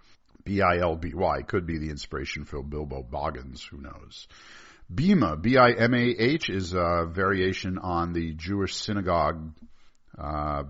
B-I-L-B-Y 0.44 1.42
could 1.42 1.66
be 1.66 1.78
the 1.78 1.90
inspiration 1.90 2.44
for 2.44 2.62
Bilbo 2.62 3.02
Baggins. 3.02 3.62
Who 3.68 3.78
knows? 3.78 4.26
Bimah, 4.92 5.40
B-I-M-A-H, 5.40 6.50
is 6.50 6.72
a 6.74 7.06
variation 7.08 7.78
on 7.78 8.12
the 8.12 8.32
Jewish 8.34 8.74
synagogue 8.74 9.54
uh, 10.18 10.64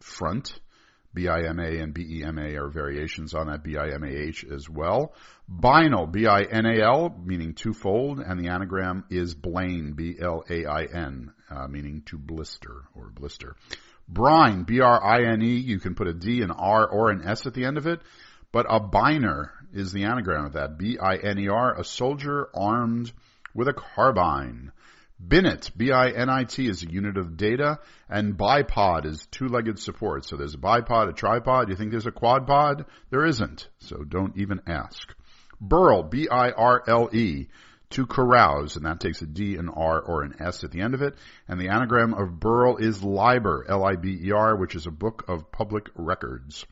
front. 0.00 0.58
B-I-M-A 1.14 1.78
and 1.78 1.94
B-E-M-A 1.94 2.56
are 2.56 2.68
variations 2.68 3.34
on 3.34 3.46
that 3.46 3.62
B-I-M-A-H 3.62 4.44
as 4.52 4.68
well. 4.68 5.14
Binal, 5.50 6.10
B-I-N-A-L, 6.10 7.20
meaning 7.24 7.54
twofold, 7.54 8.18
and 8.18 8.38
the 8.38 8.48
anagram 8.48 9.04
is 9.10 9.34
Blain, 9.34 9.92
B-L-A-I-N, 9.92 11.32
uh, 11.50 11.68
meaning 11.68 12.02
to 12.06 12.18
blister 12.18 12.82
or 12.94 13.10
blister. 13.10 13.56
Brine, 14.08 14.64
B-R-I-N-E, 14.64 15.56
you 15.56 15.78
can 15.78 15.94
put 15.94 16.08
a 16.08 16.14
D, 16.14 16.42
an 16.42 16.50
R, 16.50 16.86
or 16.86 17.10
an 17.10 17.26
S 17.26 17.46
at 17.46 17.54
the 17.54 17.64
end 17.64 17.78
of 17.78 17.86
it, 17.86 18.00
but 18.52 18.66
a 18.68 18.80
biner 18.80 19.50
is 19.72 19.92
the 19.92 20.04
anagram 20.04 20.46
of 20.46 20.52
that. 20.54 20.78
B-I-N-E-R, 20.78 21.78
a 21.78 21.84
soldier 21.84 22.48
armed 22.54 23.12
with 23.54 23.68
a 23.68 23.72
carbine. 23.72 24.72
Binit, 25.22 25.70
B-I-N-I-T, 25.76 26.66
is 26.68 26.82
a 26.82 26.90
unit 26.90 27.16
of 27.16 27.36
data, 27.36 27.78
and 28.08 28.36
bipod 28.36 29.06
is 29.06 29.26
two-legged 29.30 29.78
support. 29.78 30.26
So 30.26 30.36
there's 30.36 30.54
a 30.54 30.58
bipod, 30.58 31.08
a 31.08 31.12
tripod. 31.12 31.68
You 31.68 31.76
think 31.76 31.92
there's 31.92 32.06
a 32.06 32.12
quadpod? 32.12 32.86
There 33.10 33.24
isn't. 33.24 33.68
So 33.78 33.98
don't 34.04 34.36
even 34.36 34.60
ask. 34.66 35.14
Birle, 35.62 36.10
B-I-R-L-E, 36.10 37.48
to 37.90 38.06
carouse, 38.06 38.74
and 38.76 38.86
that 38.86 38.98
takes 38.98 39.22
a 39.22 39.26
D, 39.26 39.56
an 39.56 39.68
R, 39.68 40.00
or 40.00 40.22
an 40.22 40.34
S 40.40 40.64
at 40.64 40.72
the 40.72 40.80
end 40.80 40.94
of 40.94 41.02
it. 41.02 41.14
And 41.46 41.60
the 41.60 41.68
anagram 41.68 42.12
of 42.14 42.40
Birle 42.40 42.80
is 42.80 43.04
Liber, 43.04 43.64
L-I-B-E-R, 43.68 44.56
which 44.56 44.74
is 44.74 44.86
a 44.86 44.90
book 44.90 45.24
of 45.28 45.52
public 45.52 45.90
records. 45.94 46.66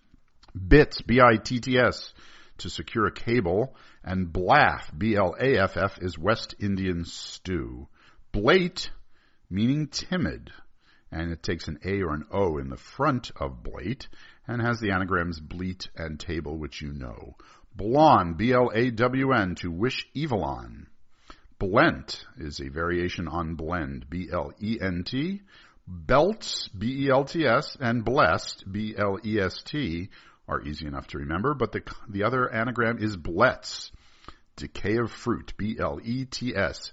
Bitts, 0.54 1.00
B-I-T-T-S, 1.00 2.12
to 2.58 2.70
secure 2.70 3.06
a 3.06 3.12
cable. 3.12 3.76
And 4.02 4.32
Blaff, 4.32 4.90
B-L-A-F-F, 4.96 5.98
is 6.02 6.18
West 6.18 6.56
Indian 6.58 7.04
stew. 7.04 7.86
Blate, 8.32 8.90
meaning 9.50 9.88
timid, 9.88 10.50
and 11.10 11.30
it 11.30 11.42
takes 11.42 11.68
an 11.68 11.78
A 11.84 12.02
or 12.02 12.14
an 12.14 12.24
O 12.32 12.58
in 12.58 12.70
the 12.70 12.76
front 12.76 13.30
of 13.36 13.62
blate, 13.62 14.08
and 14.48 14.62
has 14.62 14.80
the 14.80 14.90
anagrams 14.90 15.38
bleat 15.38 15.88
and 15.94 16.18
table, 16.18 16.56
which 16.56 16.80
you 16.80 16.92
know. 16.92 17.36
Blawn, 17.74 18.34
B-L-A-W-N, 18.34 19.54
to 19.56 19.70
wish 19.70 20.08
evil 20.14 20.44
on. 20.44 20.86
Blent 21.58 22.24
is 22.38 22.60
a 22.60 22.68
variation 22.68 23.28
on 23.28 23.54
blend, 23.54 24.08
B-L-E-N-T. 24.10 25.42
Belts, 25.86 26.68
B-E-L-T-S, 26.68 27.76
and 27.80 28.04
blest, 28.04 28.64
B-L-E-S-T, 28.70 30.08
are 30.48 30.62
easy 30.62 30.86
enough 30.86 31.06
to 31.08 31.18
remember, 31.18 31.54
but 31.54 31.72
the, 31.72 31.82
the 32.08 32.24
other 32.24 32.52
anagram 32.52 32.98
is 32.98 33.16
blets, 33.16 33.92
decay 34.56 34.96
of 34.98 35.10
fruit, 35.10 35.54
B-L-E-T-S. 35.56 36.92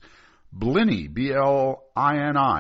B-L-I-N-I, 0.58 1.14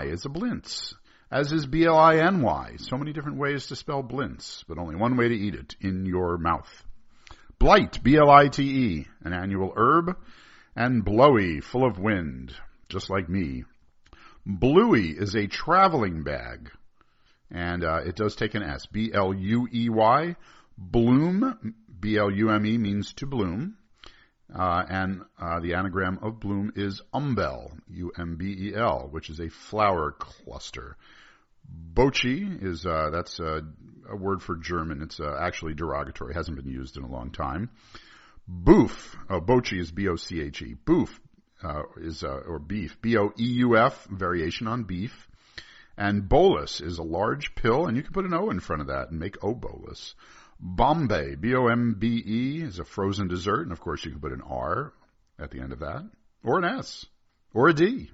is 0.06 0.26
a 0.26 0.30
blintz, 0.30 0.94
as 1.32 1.52
is 1.52 1.66
B-L-I-N-Y. 1.66 2.76
So 2.78 2.98
many 2.98 3.14
different 3.14 3.40
ways 3.40 3.68
to 3.68 3.76
spell 3.76 4.04
blintz, 4.04 4.64
but 4.68 4.78
only 4.78 4.96
one 4.96 5.18
way 5.18 5.30
to 5.30 5.36
eat 5.36 5.56
it, 5.56 5.76
in 5.82 6.06
your 6.06 6.38
mouth. 6.38 6.84
Blite, 7.60 8.02
B-L-I-T-E, 8.02 9.08
an 9.24 9.34
annual 9.34 9.74
herb, 9.76 10.16
and 10.76 11.04
blowy, 11.04 11.60
full 11.62 11.86
of 11.86 12.00
wind, 12.00 12.54
just 12.88 13.10
like 13.10 13.28
me. 13.28 13.66
Bluey 14.46 15.10
is 15.10 15.36
a 15.36 15.48
traveling 15.48 16.24
bag, 16.24 16.72
and 17.52 17.84
uh, 17.84 18.02
it 18.06 18.16
does 18.16 18.36
take 18.36 18.56
an 18.56 18.64
S. 18.64 18.86
B 18.86 19.12
L 19.14 19.34
U 19.34 19.68
E 19.72 19.90
Y. 19.90 20.36
Blume, 20.78 21.76
B 22.00 22.18
L 22.18 22.32
U 22.32 22.50
M 22.50 22.66
E 22.66 22.78
means 22.78 23.14
to 23.16 23.26
bloom. 23.26 23.76
Uh, 24.54 24.84
and 24.90 25.22
uh, 25.40 25.60
the 25.60 25.76
anagram 25.76 26.20
of 26.24 26.40
blume 26.40 26.72
is 26.76 27.02
umbel, 27.14 27.72
U-M-B-E-L, 27.90 29.10
which 29.12 29.30
is 29.30 29.40
a 29.40 29.50
flower 29.50 30.12
cluster. 30.12 30.98
Boche 31.64 32.26
is 32.26 32.86
uh, 32.86 33.12
that's 33.12 33.40
a, 33.40 33.62
a, 34.10 34.16
word 34.16 34.42
for 34.42 34.56
German. 34.56 35.04
It's 35.04 35.20
uh, 35.20 35.38
actually 35.40 35.76
derogatory. 35.76 36.34
hasn't 36.34 36.58
been 36.58 36.72
used 36.72 36.98
in 36.98 37.04
a 37.04 37.12
long 37.12 37.30
time. 37.30 37.70
Boof, 38.48 39.16
oh, 39.30 39.40
boche 39.40 39.74
is 39.74 39.92
B-O-C-H-E. 39.92 40.78
Boof 40.84 41.20
uh, 41.64 41.84
is 41.98 42.24
uh, 42.24 42.42
or 42.48 42.58
beef, 42.58 43.00
B-O-E-U-F, 43.02 44.06
variation 44.06 44.68
on 44.68 44.84
beef. 44.84 45.28
And 45.98 46.28
bolus 46.28 46.80
is 46.80 46.98
a 46.98 47.04
large 47.04 47.54
pill, 47.56 47.86
and 47.86 47.98
you 47.98 48.04
can 48.04 48.14
put 48.14 48.26
an 48.26 48.34
O 48.34 48.50
in 48.50 48.62
front 48.62 48.82
of 48.82 48.88
that 48.88 49.10
and 49.12 49.20
make 49.20 49.44
O 49.44 49.54
bolus. 49.54 50.16
Bombe, 50.60 51.40
B-O-M-B-E, 51.40 52.62
is 52.62 52.80
a 52.80 52.84
frozen 52.84 53.28
dessert, 53.28 53.64
and 53.64 53.72
of 53.72 53.80
course 53.80 54.04
you 54.04 54.12
can 54.12 54.20
put 54.20 54.34
an 54.34 54.42
R 54.42 54.94
at 55.40 55.52
the 55.52 55.62
end 55.62 55.72
of 55.72 55.80
that, 55.80 56.10
or 56.44 56.58
an 56.60 56.66
S, 56.66 57.06
or 57.54 57.70
a 57.70 57.74
D. 57.74 58.10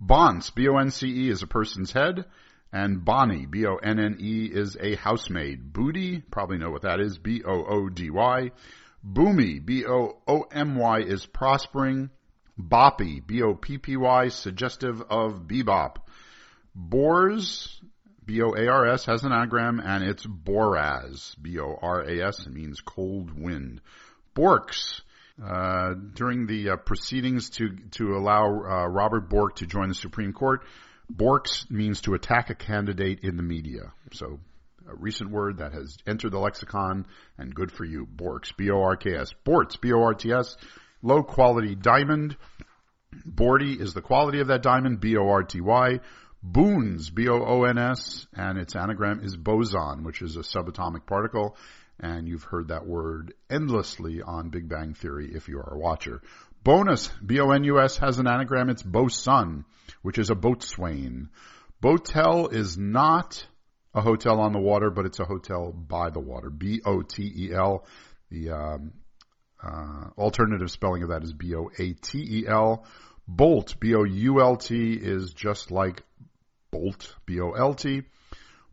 Bonce, 0.00 0.54
B-O-N-C-E, 0.54 1.28
is 1.28 1.42
a 1.42 1.46
person's 1.46 1.92
head, 1.92 2.24
and 2.72 3.04
Bonne, 3.04 3.46
B-O-N-N-E, 3.50 4.44
is 4.52 4.76
a 4.80 4.96
housemaid. 4.96 5.72
Boody, 5.72 6.22
probably 6.30 6.58
know 6.58 6.70
what 6.70 6.82
that 6.82 7.00
is, 7.00 7.18
B-O-O-D-Y. 7.18 8.50
Boomy, 9.06 9.64
B-O-O-M-Y, 9.64 11.00
is 11.00 11.26
prospering. 11.26 12.10
Boppy, 12.60 13.24
B-O-P-P-Y, 13.24 14.28
suggestive 14.28 15.00
of 15.02 15.42
bebop. 15.46 15.96
Boars, 16.74 17.80
B-O-A-R-S 18.28 19.06
has 19.06 19.24
an 19.24 19.32
anagram 19.32 19.80
and 19.80 20.04
it's 20.04 20.26
Boras, 20.26 21.34
B-O-R-A-S, 21.40 22.46
it 22.46 22.52
means 22.52 22.82
cold 22.82 23.30
wind. 23.32 23.80
Borks, 24.36 25.00
uh, 25.42 25.94
during 26.12 26.46
the 26.46 26.70
uh, 26.70 26.76
proceedings 26.76 27.48
to, 27.48 27.70
to 27.92 28.16
allow 28.16 28.44
uh, 28.44 28.86
Robert 28.86 29.30
Bork 29.30 29.56
to 29.56 29.66
join 29.66 29.88
the 29.88 29.94
Supreme 29.94 30.34
Court, 30.34 30.62
Borks 31.10 31.70
means 31.70 32.02
to 32.02 32.12
attack 32.12 32.50
a 32.50 32.54
candidate 32.54 33.20
in 33.22 33.38
the 33.38 33.42
media. 33.42 33.94
So 34.12 34.38
a 34.86 34.94
recent 34.94 35.30
word 35.30 35.58
that 35.58 35.72
has 35.72 35.96
entered 36.06 36.32
the 36.32 36.38
lexicon 36.38 37.06
and 37.38 37.54
good 37.54 37.72
for 37.72 37.86
you. 37.86 38.04
Borks, 38.04 38.54
B-O-R-K-S. 38.54 39.32
Borts, 39.42 39.76
B-O-R-T-S. 39.76 40.58
Low 41.00 41.22
quality 41.22 41.74
diamond. 41.74 42.36
Borty 43.26 43.80
is 43.80 43.94
the 43.94 44.02
quality 44.02 44.40
of 44.40 44.48
that 44.48 44.60
diamond, 44.60 45.00
B-O-R-T-Y. 45.00 46.00
Boons, 46.42 47.10
B-O-O-N-S, 47.10 48.26
and 48.32 48.58
its 48.58 48.76
anagram 48.76 49.20
is 49.22 49.36
boson, 49.36 50.04
which 50.04 50.22
is 50.22 50.36
a 50.36 50.40
subatomic 50.40 51.04
particle, 51.04 51.56
and 51.98 52.28
you've 52.28 52.44
heard 52.44 52.68
that 52.68 52.86
word 52.86 53.34
endlessly 53.50 54.22
on 54.22 54.50
Big 54.50 54.68
Bang 54.68 54.94
Theory 54.94 55.32
if 55.34 55.48
you 55.48 55.58
are 55.58 55.74
a 55.74 55.78
watcher. 55.78 56.22
Bonus, 56.62 57.08
B-O-N-U-S, 57.24 57.98
has 57.98 58.18
an 58.18 58.28
anagram, 58.28 58.68
it's 58.68 58.82
bosun, 58.82 59.64
which 60.02 60.18
is 60.18 60.30
a 60.30 60.34
boatswain. 60.34 61.28
Botel 61.82 62.52
is 62.52 62.76
not 62.76 63.46
a 63.94 64.00
hotel 64.00 64.40
on 64.40 64.52
the 64.52 64.60
water, 64.60 64.90
but 64.90 65.06
it's 65.06 65.20
a 65.20 65.24
hotel 65.24 65.72
by 65.72 66.10
the 66.10 66.20
water. 66.20 66.50
B-O-T-E-L. 66.50 67.84
The 68.30 68.50
um, 68.50 68.92
uh, 69.62 70.10
alternative 70.18 70.70
spelling 70.70 71.02
of 71.02 71.08
that 71.08 71.24
is 71.24 71.32
B-O-A-T-E-L. 71.32 72.84
Boult, 73.28 73.80
B-O-U-L-T, 73.80 74.92
is 74.94 75.32
just 75.32 75.70
like 75.70 76.02
Bolt, 76.70 77.16
B-O-L-T. 77.26 78.02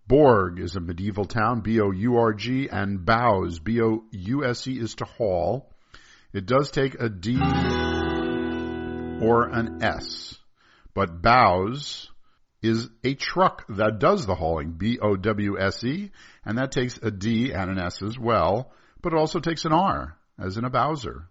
Bourg 0.07 0.59
is 0.59 0.75
a 0.75 0.79
medieval 0.79 1.25
town, 1.25 1.61
B-O-U-R-G, 1.61 2.69
and 2.69 3.05
Bouse, 3.05 3.59
B-O-U-S-E, 3.59 4.79
is 4.79 4.95
to 4.95 5.05
haul. 5.05 5.71
It 6.33 6.45
does 6.45 6.69
take 6.69 6.95
a 6.99 7.09
D 7.09 7.37
or 9.21 9.47
an 9.47 9.81
S, 9.81 10.37
but 10.93 11.21
Bowse 11.21 12.11
is 12.61 12.89
a 13.03 13.13
truck 13.13 13.65
that 13.69 13.99
does 13.99 14.25
the 14.25 14.35
hauling, 14.35 14.73
B-O-W-S-E, 14.73 16.11
and 16.43 16.57
that 16.57 16.71
takes 16.71 16.97
a 17.01 17.09
D 17.11 17.51
and 17.51 17.71
an 17.71 17.79
S 17.79 18.01
as 18.01 18.19
well, 18.19 18.71
but 19.01 19.13
it 19.13 19.19
also 19.19 19.39
takes 19.39 19.65
an 19.65 19.71
R, 19.71 20.17
as 20.37 20.57
in 20.57 20.65
a 20.65 20.69
Bowser. 20.69 21.29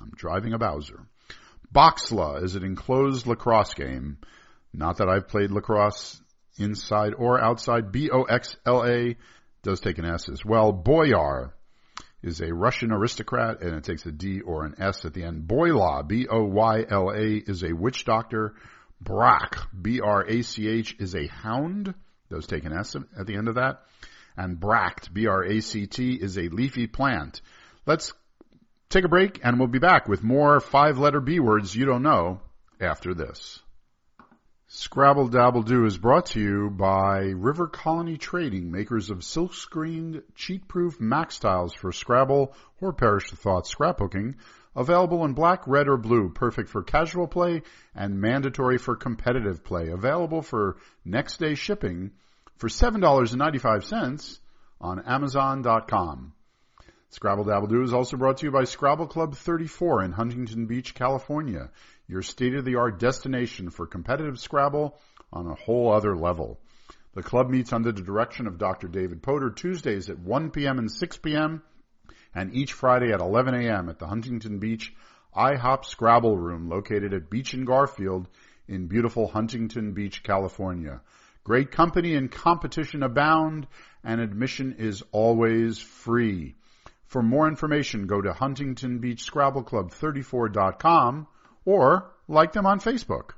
I'm 0.00 0.12
driving 0.14 0.52
a 0.52 0.58
Bowser. 0.58 1.06
Boxla 1.74 2.42
is 2.42 2.56
an 2.56 2.64
enclosed 2.64 3.26
lacrosse 3.26 3.74
game. 3.74 4.18
Not 4.72 4.98
that 4.98 5.08
I've 5.08 5.28
played 5.28 5.50
lacrosse 5.50 6.20
inside 6.58 7.14
or 7.14 7.40
outside. 7.40 7.92
B-O-X-L-A 7.92 9.16
does 9.62 9.80
take 9.80 9.98
an 9.98 10.04
S 10.04 10.28
as 10.28 10.44
well. 10.44 10.72
Boyar 10.72 11.52
is 12.22 12.40
a 12.40 12.52
Russian 12.52 12.92
aristocrat 12.92 13.62
and 13.62 13.74
it 13.74 13.84
takes 13.84 14.06
a 14.06 14.12
D 14.12 14.40
or 14.40 14.64
an 14.64 14.74
S 14.78 15.04
at 15.04 15.14
the 15.14 15.24
end. 15.24 15.48
Boyla, 15.48 16.06
B-O-Y-L-A 16.06 17.36
is 17.36 17.62
a 17.62 17.72
witch 17.72 18.04
doctor. 18.04 18.54
B-R-A-C-H 19.02 20.96
is 20.98 21.14
a 21.14 21.26
hound. 21.26 21.94
Does 22.28 22.46
take 22.46 22.64
an 22.64 22.72
S 22.72 22.94
at 22.94 23.26
the 23.26 23.36
end 23.36 23.48
of 23.48 23.54
that. 23.56 23.82
And 24.36 24.60
Bract, 24.60 25.12
B-R-A-C-T 25.12 26.14
is 26.14 26.38
a 26.38 26.48
leafy 26.48 26.86
plant. 26.86 27.40
Let's 27.86 28.12
take 28.90 29.04
a 29.04 29.08
break 29.08 29.40
and 29.42 29.58
we'll 29.58 29.68
be 29.68 29.78
back 29.78 30.06
with 30.06 30.22
more 30.22 30.60
five 30.60 30.98
letter 30.98 31.20
B 31.20 31.40
words 31.40 31.74
you 31.74 31.86
don't 31.86 32.02
know 32.02 32.40
after 32.80 33.14
this. 33.14 33.60
Scrabble 34.72 35.26
Dabble 35.26 35.64
Do 35.64 35.84
is 35.84 35.98
brought 35.98 36.26
to 36.26 36.40
you 36.40 36.70
by 36.70 37.32
River 37.34 37.66
Colony 37.66 38.16
Trading, 38.16 38.70
makers 38.70 39.10
of 39.10 39.24
silk 39.24 39.52
screened, 39.52 40.22
cheat 40.36 40.68
proof 40.68 41.00
max 41.00 41.40
tiles 41.40 41.74
for 41.74 41.90
Scrabble 41.90 42.54
or 42.80 42.92
Perish 42.92 43.30
the 43.30 43.36
Thought 43.36 43.64
scrapbooking. 43.64 44.36
Available 44.76 45.24
in 45.24 45.32
black, 45.32 45.66
red, 45.66 45.88
or 45.88 45.96
blue, 45.96 46.30
perfect 46.30 46.68
for 46.68 46.84
casual 46.84 47.26
play 47.26 47.62
and 47.96 48.20
mandatory 48.20 48.78
for 48.78 48.94
competitive 48.94 49.64
play. 49.64 49.88
Available 49.88 50.40
for 50.40 50.76
next 51.04 51.38
day 51.38 51.56
shipping 51.56 52.12
for 52.54 52.68
$7.95 52.68 54.38
on 54.80 55.02
Amazon.com. 55.04 56.32
Scrabble 57.08 57.42
Dabble 57.42 57.66
Do 57.66 57.82
is 57.82 57.92
also 57.92 58.16
brought 58.16 58.36
to 58.36 58.46
you 58.46 58.52
by 58.52 58.62
Scrabble 58.62 59.08
Club 59.08 59.34
34 59.34 60.04
in 60.04 60.12
Huntington 60.12 60.66
Beach, 60.66 60.94
California 60.94 61.70
your 62.10 62.22
state 62.22 62.56
of 62.56 62.64
the 62.64 62.74
art 62.74 62.98
destination 62.98 63.70
for 63.70 63.86
competitive 63.86 64.40
Scrabble 64.40 64.98
on 65.32 65.46
a 65.46 65.54
whole 65.54 65.92
other 65.92 66.16
level. 66.16 66.58
The 67.14 67.22
club 67.22 67.48
meets 67.48 67.72
under 67.72 67.92
the 67.92 68.02
direction 68.02 68.48
of 68.48 68.58
Dr. 68.58 68.88
David 68.88 69.22
Potter 69.22 69.50
Tuesdays 69.50 70.10
at 70.10 70.18
1 70.18 70.50
p.m. 70.50 70.78
and 70.78 70.90
6 70.90 71.18
p.m. 71.18 71.62
and 72.34 72.52
each 72.52 72.72
Friday 72.72 73.12
at 73.12 73.20
11 73.20 73.54
a.m. 73.54 73.88
at 73.88 74.00
the 74.00 74.08
Huntington 74.08 74.58
Beach 74.58 74.92
IHOP 75.36 75.84
Scrabble 75.84 76.36
Room 76.36 76.68
located 76.68 77.14
at 77.14 77.30
Beach 77.30 77.54
and 77.54 77.64
Garfield 77.64 78.28
in 78.66 78.88
beautiful 78.88 79.28
Huntington 79.28 79.92
Beach, 79.92 80.24
California. 80.24 81.00
Great 81.44 81.70
company 81.70 82.16
and 82.16 82.28
competition 82.30 83.04
abound 83.04 83.68
and 84.02 84.20
admission 84.20 84.74
is 84.78 85.04
always 85.12 85.78
free. 85.78 86.56
For 87.06 87.22
more 87.22 87.48
information, 87.48 88.06
go 88.06 88.20
to 88.20 88.30
huntingtonbeachscrabbleclub34.com 88.30 91.26
or 91.70 92.10
like 92.26 92.52
them 92.52 92.66
on 92.66 92.80
Facebook. 92.80 93.30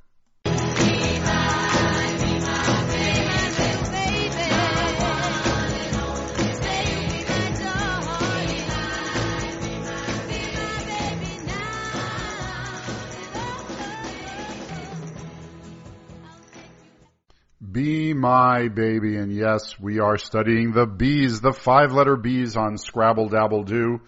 Be 17.70 18.12
my 18.14 18.68
baby, 18.68 19.16
and 19.16 19.32
yes, 19.32 19.78
we 19.78 19.98
are 19.98 20.16
studying 20.16 20.72
the 20.72 20.86
B's, 20.86 21.40
the 21.40 21.52
five 21.52 21.92
letter 21.92 22.16
B's 22.16 22.56
on 22.56 22.78
Scrabble 22.78 23.28
Dabble 23.28 23.64
Do. 23.64 24.00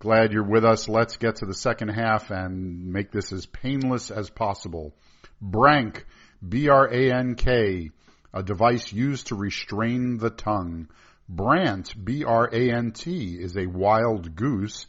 Glad 0.00 0.32
you're 0.32 0.44
with 0.44 0.64
us. 0.64 0.88
Let's 0.88 1.16
get 1.16 1.36
to 1.36 1.46
the 1.46 1.54
second 1.54 1.88
half 1.88 2.30
and 2.30 2.92
make 2.92 3.10
this 3.10 3.32
as 3.32 3.46
painless 3.46 4.12
as 4.12 4.30
possible. 4.30 4.94
Brank, 5.40 6.06
B-R-A-N-K, 6.46 7.90
a 8.32 8.42
device 8.44 8.92
used 8.92 9.28
to 9.28 9.34
restrain 9.34 10.18
the 10.18 10.30
tongue. 10.30 10.88
Brant, 11.28 11.92
B-R-A-N-T, 12.04 13.38
is 13.40 13.56
a 13.56 13.66
wild 13.66 14.36
goose. 14.36 14.86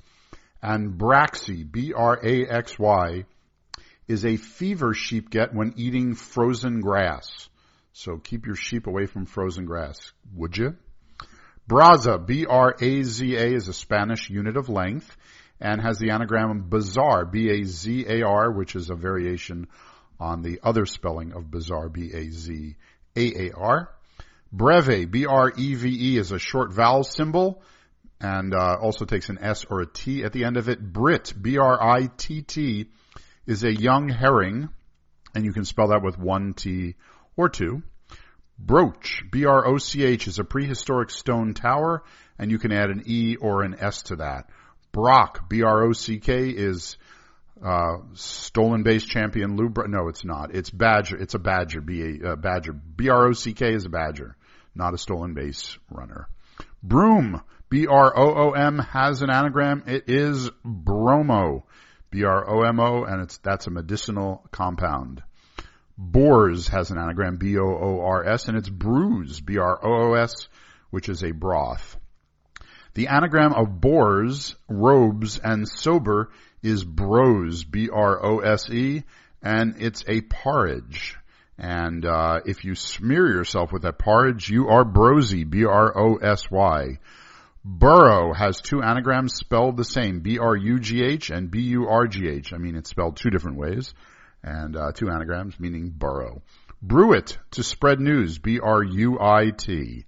And 0.62 0.96
Braxy, 0.96 1.64
B-R-A-X-Y, 1.64 3.26
is 4.08 4.26
a 4.26 4.38
fever 4.38 4.94
sheep 4.94 5.32
get 5.32 5.56
when 5.56 5.74
eating 5.76 6.14
frozen 6.14 6.82
grass. 6.82 7.50
So 7.94 8.18
keep 8.18 8.46
your 8.46 8.56
sheep 8.56 8.86
away 8.86 9.08
from 9.08 9.26
frozen 9.26 9.66
grass, 9.66 10.12
would 10.36 10.56
you? 10.56 10.76
Braza, 11.70 12.18
B-R-A-Z-A 12.26 13.54
is 13.54 13.68
a 13.68 13.74
Spanish 13.74 14.28
unit 14.32 14.58
of 14.58 14.70
length 14.70 15.16
and 15.62 15.80
has 15.80 16.00
the 16.00 16.10
anagram 16.10 16.68
bazar, 16.68 17.26
B-A-Z-A-R, 17.26 18.52
which 18.52 18.76
is 18.76 18.90
a 18.90 18.96
variation 18.96 19.68
on 20.20 20.42
the 20.42 20.60
other 20.64 20.88
spelling 20.88 21.32
of 21.34 21.52
bizarre, 21.52 21.88
B-A-Z-A-A-R. 21.90 22.76
Breve, 24.52 25.12
B-R-E-V-E 25.12 26.18
is 26.18 26.32
a 26.32 26.40
short 26.40 26.74
vowel 26.74 27.04
symbol 27.04 27.62
and 28.20 28.56
uh, 28.56 28.78
also 28.82 29.06
takes 29.06 29.30
an 29.30 29.38
S 29.40 29.64
or 29.70 29.82
a 29.82 29.86
T 29.86 30.24
at 30.24 30.34
the 30.34 30.46
end 30.46 30.58
of 30.58 30.70
it. 30.70 30.82
Britt, 30.82 31.36
B-R-I-T-T, 31.40 32.88
is 33.46 33.64
a 33.64 33.72
young 33.72 34.10
herring, 34.10 34.70
and 35.36 35.46
you 35.46 35.54
can 35.54 35.66
spell 35.66 35.90
that 35.90 36.02
with 36.04 36.18
one 36.18 36.56
T 36.56 36.96
or 37.38 37.48
two. 37.48 37.84
Broch, 38.60 39.24
B-R-O-C-H, 39.32 40.28
is 40.28 40.38
a 40.40 40.44
prehistoric 40.44 41.10
stone 41.10 41.54
tower, 41.54 42.04
and 42.38 42.52
you 42.52 42.60
can 42.60 42.72
add 42.72 42.90
an 42.90 43.04
E 43.06 43.36
or 43.38 43.64
an 43.64 43.76
S 43.80 44.04
to 44.04 44.18
that. 44.18 44.50
Brock, 44.92 45.50
B-R-O-C-K, 45.50 46.50
is 46.50 46.98
uh, 47.64 47.98
stolen 48.14 48.84
base 48.84 49.06
champion 49.06 49.56
Lou. 49.56 49.70
Br- 49.70 49.88
no, 49.88 50.08
it's 50.08 50.24
not. 50.24 50.54
It's 50.56 50.70
Badger. 50.70 51.18
It's 51.18 51.34
a 51.34 51.40
Badger. 51.40 51.82
B 51.82 52.02
a 52.02 52.32
uh, 52.32 52.36
Badger. 52.36 52.74
B 52.74 53.10
R 53.10 53.28
O 53.28 53.34
C 53.34 53.54
K 53.54 53.74
is 53.74 53.86
a 53.86 53.90
Badger, 53.90 54.38
not 54.76 54.94
a 54.94 54.98
stolen 54.98 55.34
base 55.34 55.78
runner. 55.90 56.30
Broom. 56.82 57.42
B 57.70 57.86
R 57.86 58.18
O 58.18 58.50
O 58.50 58.52
M 58.52 58.80
has 58.80 59.22
an 59.22 59.30
anagram. 59.30 59.84
It 59.88 60.06
is 60.08 60.50
bromo. 60.64 61.66
B 62.12 62.24
R 62.24 62.50
O 62.50 62.64
M 62.64 62.80
O, 62.80 63.04
and 63.04 63.22
it's 63.22 63.38
that's 63.40 63.68
a 63.68 63.72
medicinal 63.72 64.48
compound. 64.52 65.22
Boors 66.02 66.70
has 66.70 66.92
an 66.92 66.98
anagram. 66.98 67.36
B 67.36 67.58
O 67.58 67.66
O 67.66 68.02
R 68.02 68.26
S, 68.26 68.48
and 68.48 68.58
it's 68.58 68.70
brose. 68.70 69.42
B 69.42 69.58
R 69.58 69.80
O 69.84 70.12
O 70.12 70.14
S, 70.14 70.48
which 70.90 71.10
is 71.10 71.24
a 71.24 71.32
broth. 71.32 71.98
The 72.94 73.08
anagram 73.08 73.54
of 73.54 73.80
boars, 73.80 74.56
robes, 74.68 75.38
and 75.38 75.68
sober 75.68 76.32
is 76.62 76.84
brose, 76.84 77.64
B-R-O-S-E, 77.64 79.04
and 79.42 79.76
it's 79.80 80.04
a 80.08 80.22
porridge. 80.22 81.16
And 81.58 82.06
uh, 82.06 82.42
if 82.46 82.64
you 82.64 82.76
smear 82.76 83.28
yourself 83.28 83.72
with 83.72 83.84
that 83.84 84.00
porridge, 84.00 84.50
you 84.50 84.70
are 84.70 84.84
brosy, 84.84 85.50
B-R-O-S-Y. 85.50 87.00
Burrow 87.66 88.34
has 88.34 88.62
two 88.62 88.82
anagrams 88.82 89.36
spelled 89.36 89.78
the 89.78 89.84
same, 89.84 90.22
B-R-U-G-H 90.22 91.30
and 91.30 91.52
B-U-R-G-H. 91.52 92.54
I 92.54 92.58
mean, 92.58 92.76
it's 92.76 92.90
spelled 92.90 93.18
two 93.18 93.30
different 93.30 93.58
ways, 93.58 93.94
and 94.44 94.76
uh, 94.76 94.92
two 94.94 95.10
anagrams 95.10 95.60
meaning 95.60 95.90
burrow. 95.90 96.42
Bruit, 96.82 97.38
to 97.52 97.64
spread 97.64 98.00
news, 98.00 98.38
B-R-U-I-T. 98.40 100.06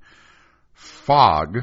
Fog, 0.74 1.58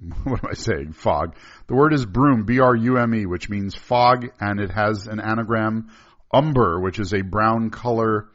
what 0.24 0.44
am 0.44 0.50
I 0.50 0.54
saying? 0.54 0.92
Fog. 0.92 1.34
The 1.66 1.74
word 1.74 1.92
is 1.92 2.06
brume, 2.06 2.46
B-R-U-M-E, 2.46 3.26
which 3.26 3.50
means 3.50 3.74
fog, 3.74 4.26
and 4.40 4.60
it 4.60 4.70
has 4.70 5.06
an 5.06 5.20
anagram, 5.20 5.90
umber, 6.32 6.80
which 6.80 6.98
is 6.98 7.12
a 7.12 7.22
brown 7.22 7.70
color, 7.70 8.28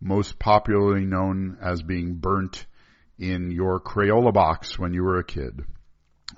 most 0.00 0.38
popularly 0.38 1.04
known 1.04 1.58
as 1.60 1.82
being 1.82 2.14
burnt 2.14 2.66
in 3.18 3.50
your 3.50 3.80
Crayola 3.80 4.32
box 4.32 4.78
when 4.78 4.94
you 4.94 5.02
were 5.02 5.18
a 5.18 5.24
kid. 5.24 5.64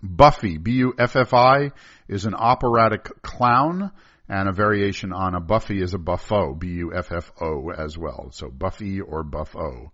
Buffi, 0.02 0.62
B-U-F-F-I, 0.62 1.72
is 2.08 2.24
an 2.24 2.34
operatic 2.34 3.22
clown, 3.22 3.92
and 4.30 4.48
a 4.48 4.52
variation 4.52 5.12
on 5.12 5.34
a 5.34 5.40
Buffy 5.40 5.82
is 5.82 5.92
a 5.92 5.98
Buffo, 5.98 6.54
B-U-F-F-O 6.54 7.70
as 7.76 7.98
well. 7.98 8.28
So 8.30 8.48
Buffy 8.48 9.00
or 9.00 9.24
Buffo. 9.24 9.92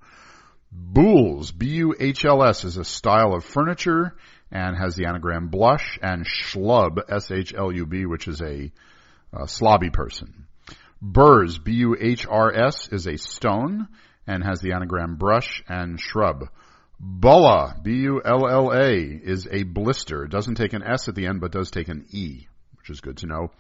Buhls, 0.71 1.57
B-U-H-L-S, 1.57 2.65
is 2.65 2.77
a 2.77 2.85
style 2.85 3.33
of 3.33 3.45
furniture 3.45 4.15
and 4.53 4.77
has 4.77 4.95
the 4.95 5.07
anagram 5.07 5.49
blush, 5.49 5.99
and 6.03 6.27
schlub, 6.27 6.99
S-H-L-U-B, 7.09 8.05
which 8.05 8.29
is 8.29 8.43
a, 8.43 8.71
a 9.33 9.45
slobby 9.45 9.91
person. 9.91 10.47
Buhrs, 11.03 11.63
B-U-H-R-S, 11.63 12.91
is 12.93 13.07
a 13.07 13.17
stone 13.17 13.89
and 14.27 14.45
has 14.45 14.61
the 14.61 14.73
anagram 14.73 15.17
brush 15.17 15.65
and 15.67 15.99
shrub. 15.99 16.51
Bulla, 17.01 17.77
B-U-L-L-A, 17.83 18.97
is 18.97 19.49
a 19.51 19.63
blister. 19.63 20.25
It 20.25 20.31
doesn't 20.31 20.57
take 20.57 20.75
an 20.75 20.83
S 20.83 21.09
at 21.09 21.15
the 21.15 21.27
end, 21.27 21.41
but 21.41 21.53
does 21.53 21.71
take 21.71 21.89
an 21.89 22.05
E, 22.11 22.49
which 22.77 22.91
is 22.91 23.01
good 23.01 23.17
to 23.19 23.27
know. 23.27 23.51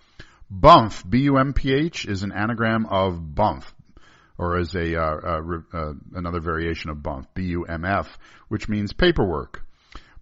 Bumph, 0.50 1.04
B-U-M-P-H, 1.08 2.06
is 2.06 2.22
an 2.22 2.32
anagram 2.32 2.86
of 2.86 3.34
bump, 3.34 3.64
or 4.38 4.58
is 4.58 4.74
a, 4.74 4.96
uh, 4.96 5.16
uh, 5.16 5.40
uh, 5.72 5.92
another 6.14 6.40
variation 6.40 6.90
of 6.90 7.02
bump, 7.02 7.28
B-U-M-F, 7.34 8.18
which 8.48 8.68
means 8.68 8.92
paperwork. 8.92 9.62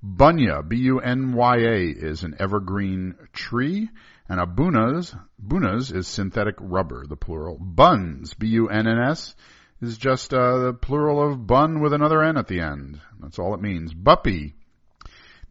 Bunya, 0.02 0.66
B-U-N-Y-A, 0.66 1.90
is 1.90 2.24
an 2.24 2.36
evergreen 2.38 3.16
tree, 3.32 3.90
and 4.28 4.40
a 4.40 4.46
bunas, 4.46 5.14
bunas 5.42 5.94
is 5.94 6.08
synthetic 6.08 6.54
rubber, 6.58 7.06
the 7.06 7.16
plural. 7.16 7.58
Bunns, 7.58 8.32
B-U-N-N-S, 8.34 9.34
is 9.82 9.98
just 9.98 10.32
uh, 10.32 10.58
the 10.58 10.72
plural 10.72 11.22
of 11.22 11.46
bun 11.46 11.80
with 11.80 11.92
another 11.92 12.22
N 12.22 12.38
at 12.38 12.48
the 12.48 12.60
end. 12.60 13.00
That's 13.20 13.38
all 13.38 13.54
it 13.54 13.60
means. 13.60 13.92
Buppy, 13.92 14.54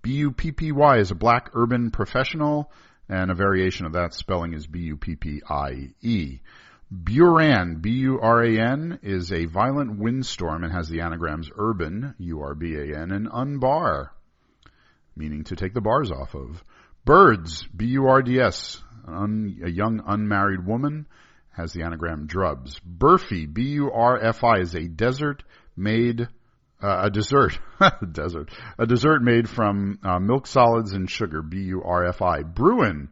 B-U-P-P-Y, 0.01 0.97
is 0.97 1.11
a 1.11 1.15
black 1.15 1.51
urban 1.53 1.91
professional, 1.91 2.71
and 3.09 3.31
a 3.31 3.35
variation 3.35 3.85
of 3.85 3.93
that 3.93 4.13
spelling 4.13 4.53
is 4.53 4.67
B-U-P-P-I-E. 4.67 6.39
Buran, 6.93 7.81
B-U-R-A-N, 7.81 8.99
is 9.01 9.31
a 9.31 9.45
violent 9.45 9.97
windstorm 9.97 10.63
and 10.63 10.71
has 10.71 10.89
the 10.89 11.01
anagrams 11.01 11.49
urban, 11.55 12.13
U-R-B-A-N, 12.19 13.11
and 13.11 13.27
unbar, 13.29 14.09
meaning 15.15 15.43
to 15.45 15.55
take 15.55 15.73
the 15.73 15.81
bars 15.81 16.11
off 16.11 16.35
of. 16.35 16.63
Burds, 17.03 17.67
B-U-R-D-S, 17.75 18.81
un, 19.07 19.59
a 19.63 19.69
young 19.69 20.03
unmarried 20.05 20.65
woman, 20.65 21.07
has 21.51 21.73
the 21.73 21.83
anagram 21.83 22.27
drubs. 22.27 22.79
Burfi, 22.79 23.51
B-U-R-F-I, 23.51 24.59
is 24.59 24.75
a 24.75 24.87
desert 24.87 25.43
made, 25.75 26.27
uh, 26.83 27.03
a 27.05 27.09
dessert, 27.09 27.57
desert, 28.11 28.51
a 28.77 28.85
dessert 28.85 29.21
made 29.21 29.49
from 29.49 29.99
uh, 30.03 30.19
milk 30.19 30.45
solids 30.45 30.91
and 30.91 31.09
sugar, 31.09 31.41
B-U-R-F-I. 31.41 32.43
Bruin, 32.43 33.09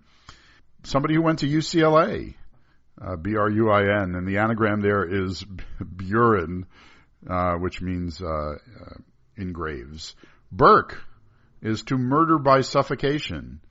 somebody 0.84 1.16
who 1.16 1.22
went 1.22 1.40
to 1.40 1.48
UCLA, 1.48 2.36
uh, 3.02 3.16
B-R-U-I-N, 3.16 4.16
and 4.16 4.28
the 4.28 4.40
anagram 4.40 4.82
there 4.82 5.06
is 5.06 5.44
Burin, 5.82 6.66
uh, 7.30 7.54
which 7.54 7.82
means 7.82 8.22
uh, 8.22 8.26
uh, 8.26 8.98
engraves. 9.38 10.16
Burke 10.52 11.02
is 11.62 11.84
to 11.84 11.98
murder 11.98 12.40
by 12.40 12.62
suffocation, 12.62 13.62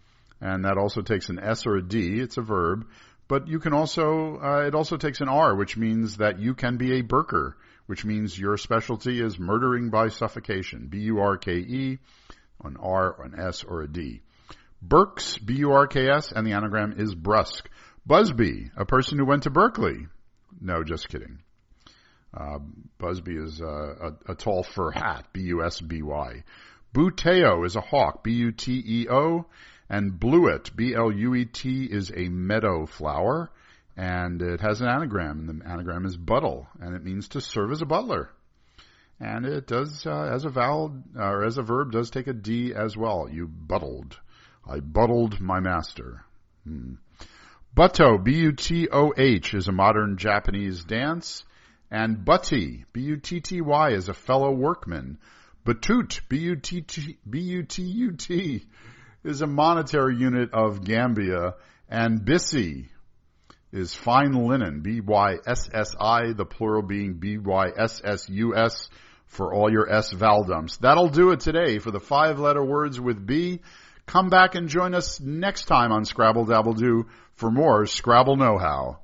and 0.40 0.64
that 0.64 0.78
also 0.78 1.02
takes 1.02 1.28
an 1.28 1.38
S 1.38 1.66
or 1.66 1.76
a 1.76 1.82
D. 1.82 2.18
It's 2.18 2.38
a 2.38 2.42
verb, 2.42 2.86
but 3.30 3.46
you 3.46 3.60
can 3.60 3.72
also 3.72 4.40
uh, 4.42 4.66
it 4.66 4.74
also 4.74 4.96
takes 4.96 5.20
an 5.20 5.28
R, 5.28 5.54
which 5.54 5.76
means 5.76 6.16
that 6.16 6.40
you 6.40 6.52
can 6.52 6.78
be 6.78 6.98
a 6.98 7.02
Burker, 7.02 7.56
which 7.86 8.04
means 8.04 8.36
your 8.36 8.56
specialty 8.56 9.20
is 9.20 9.38
murdering 9.38 9.88
by 9.88 10.08
suffocation. 10.08 10.88
B-U-R-K-E, 10.88 11.98
an 12.64 12.76
R, 12.76 13.22
an 13.22 13.38
S, 13.38 13.62
or 13.62 13.82
a 13.82 13.88
D. 13.88 14.22
Burks, 14.82 15.38
B-U-R-K-S, 15.38 16.32
and 16.32 16.44
the 16.44 16.54
anagram 16.54 16.94
is 16.98 17.14
brusk. 17.14 17.70
Busby, 18.04 18.72
a 18.76 18.84
person 18.84 19.16
who 19.16 19.26
went 19.26 19.44
to 19.44 19.50
Berkeley. 19.50 20.08
No, 20.60 20.82
just 20.82 21.08
kidding. 21.08 21.38
Uh, 22.36 22.58
Busby 22.98 23.36
is 23.36 23.62
uh, 23.62 24.10
a, 24.26 24.32
a, 24.32 24.34
tall 24.34 24.64
fur 24.64 24.90
hat, 24.90 25.26
B-U-S-B-Y. 25.32 26.42
Buteo 26.92 27.64
is 27.64 27.76
a 27.76 27.80
hawk, 27.80 28.24
B-U-T-E-O, 28.24 29.46
and 29.90 30.12
bluet, 30.12 30.74
B-L-U-E-T, 30.76 31.84
is 31.84 32.12
a 32.14 32.28
meadow 32.28 32.86
flower, 32.86 33.50
and 33.96 34.40
it 34.40 34.60
has 34.60 34.80
an 34.80 34.88
anagram, 34.88 35.48
and 35.48 35.60
the 35.60 35.68
anagram 35.68 36.06
is 36.06 36.16
butle, 36.16 36.68
and 36.80 36.94
it 36.94 37.04
means 37.04 37.28
to 37.30 37.40
serve 37.40 37.72
as 37.72 37.82
a 37.82 37.86
butler. 37.86 38.30
And 39.18 39.44
it 39.44 39.66
does, 39.66 40.06
uh, 40.06 40.30
as 40.32 40.44
a 40.44 40.48
vowel, 40.48 41.02
or 41.16 41.44
as 41.44 41.58
a 41.58 41.62
verb, 41.62 41.90
does 41.90 42.10
take 42.10 42.28
a 42.28 42.32
D 42.32 42.72
as 42.72 42.96
well. 42.96 43.28
You 43.28 43.48
buttled. 43.48 44.16
I 44.66 44.78
buttled 44.78 45.40
my 45.40 45.58
master. 45.58 46.24
Hmm. 46.64 46.94
Butoh, 47.76 48.22
B-U-T-O-H, 48.22 49.54
is 49.54 49.68
a 49.68 49.72
modern 49.72 50.16
Japanese 50.16 50.84
dance. 50.84 51.44
And 51.90 52.24
Butty, 52.24 52.84
B-U-T-T-Y, 52.92 53.90
is 53.90 54.08
a 54.08 54.14
fellow 54.14 54.52
workman. 54.52 55.18
Butut, 55.66 56.20
B-U-T-T, 56.28 57.18
B-U-T-U-T, 57.28 58.66
is 59.24 59.42
a 59.42 59.46
monetary 59.46 60.16
unit 60.16 60.50
of 60.52 60.84
Gambia. 60.84 61.54
And 61.88 62.20
Byssi 62.20 62.88
is 63.72 63.94
fine 63.94 64.32
linen, 64.32 64.80
B-Y-S-S-I, 64.80 66.32
the 66.32 66.44
plural 66.44 66.82
being 66.82 67.14
B-Y-S-S-U-S 67.14 68.88
for 69.26 69.54
all 69.54 69.70
your 69.70 69.88
S 69.90 70.12
vowel. 70.12 70.44
That'll 70.80 71.08
do 71.08 71.30
it 71.30 71.40
today 71.40 71.78
for 71.78 71.90
the 71.90 72.00
five 72.00 72.38
letter 72.38 72.64
words 72.64 73.00
with 73.00 73.24
B. 73.24 73.60
Come 74.06 74.28
back 74.28 74.56
and 74.56 74.68
join 74.68 74.94
us 74.94 75.20
next 75.20 75.66
time 75.66 75.92
on 75.92 76.04
Scrabble 76.04 76.46
Dabble 76.46 76.74
Do 76.74 77.06
for 77.34 77.50
more 77.50 77.86
Scrabble 77.86 78.36
know-how. 78.36 78.98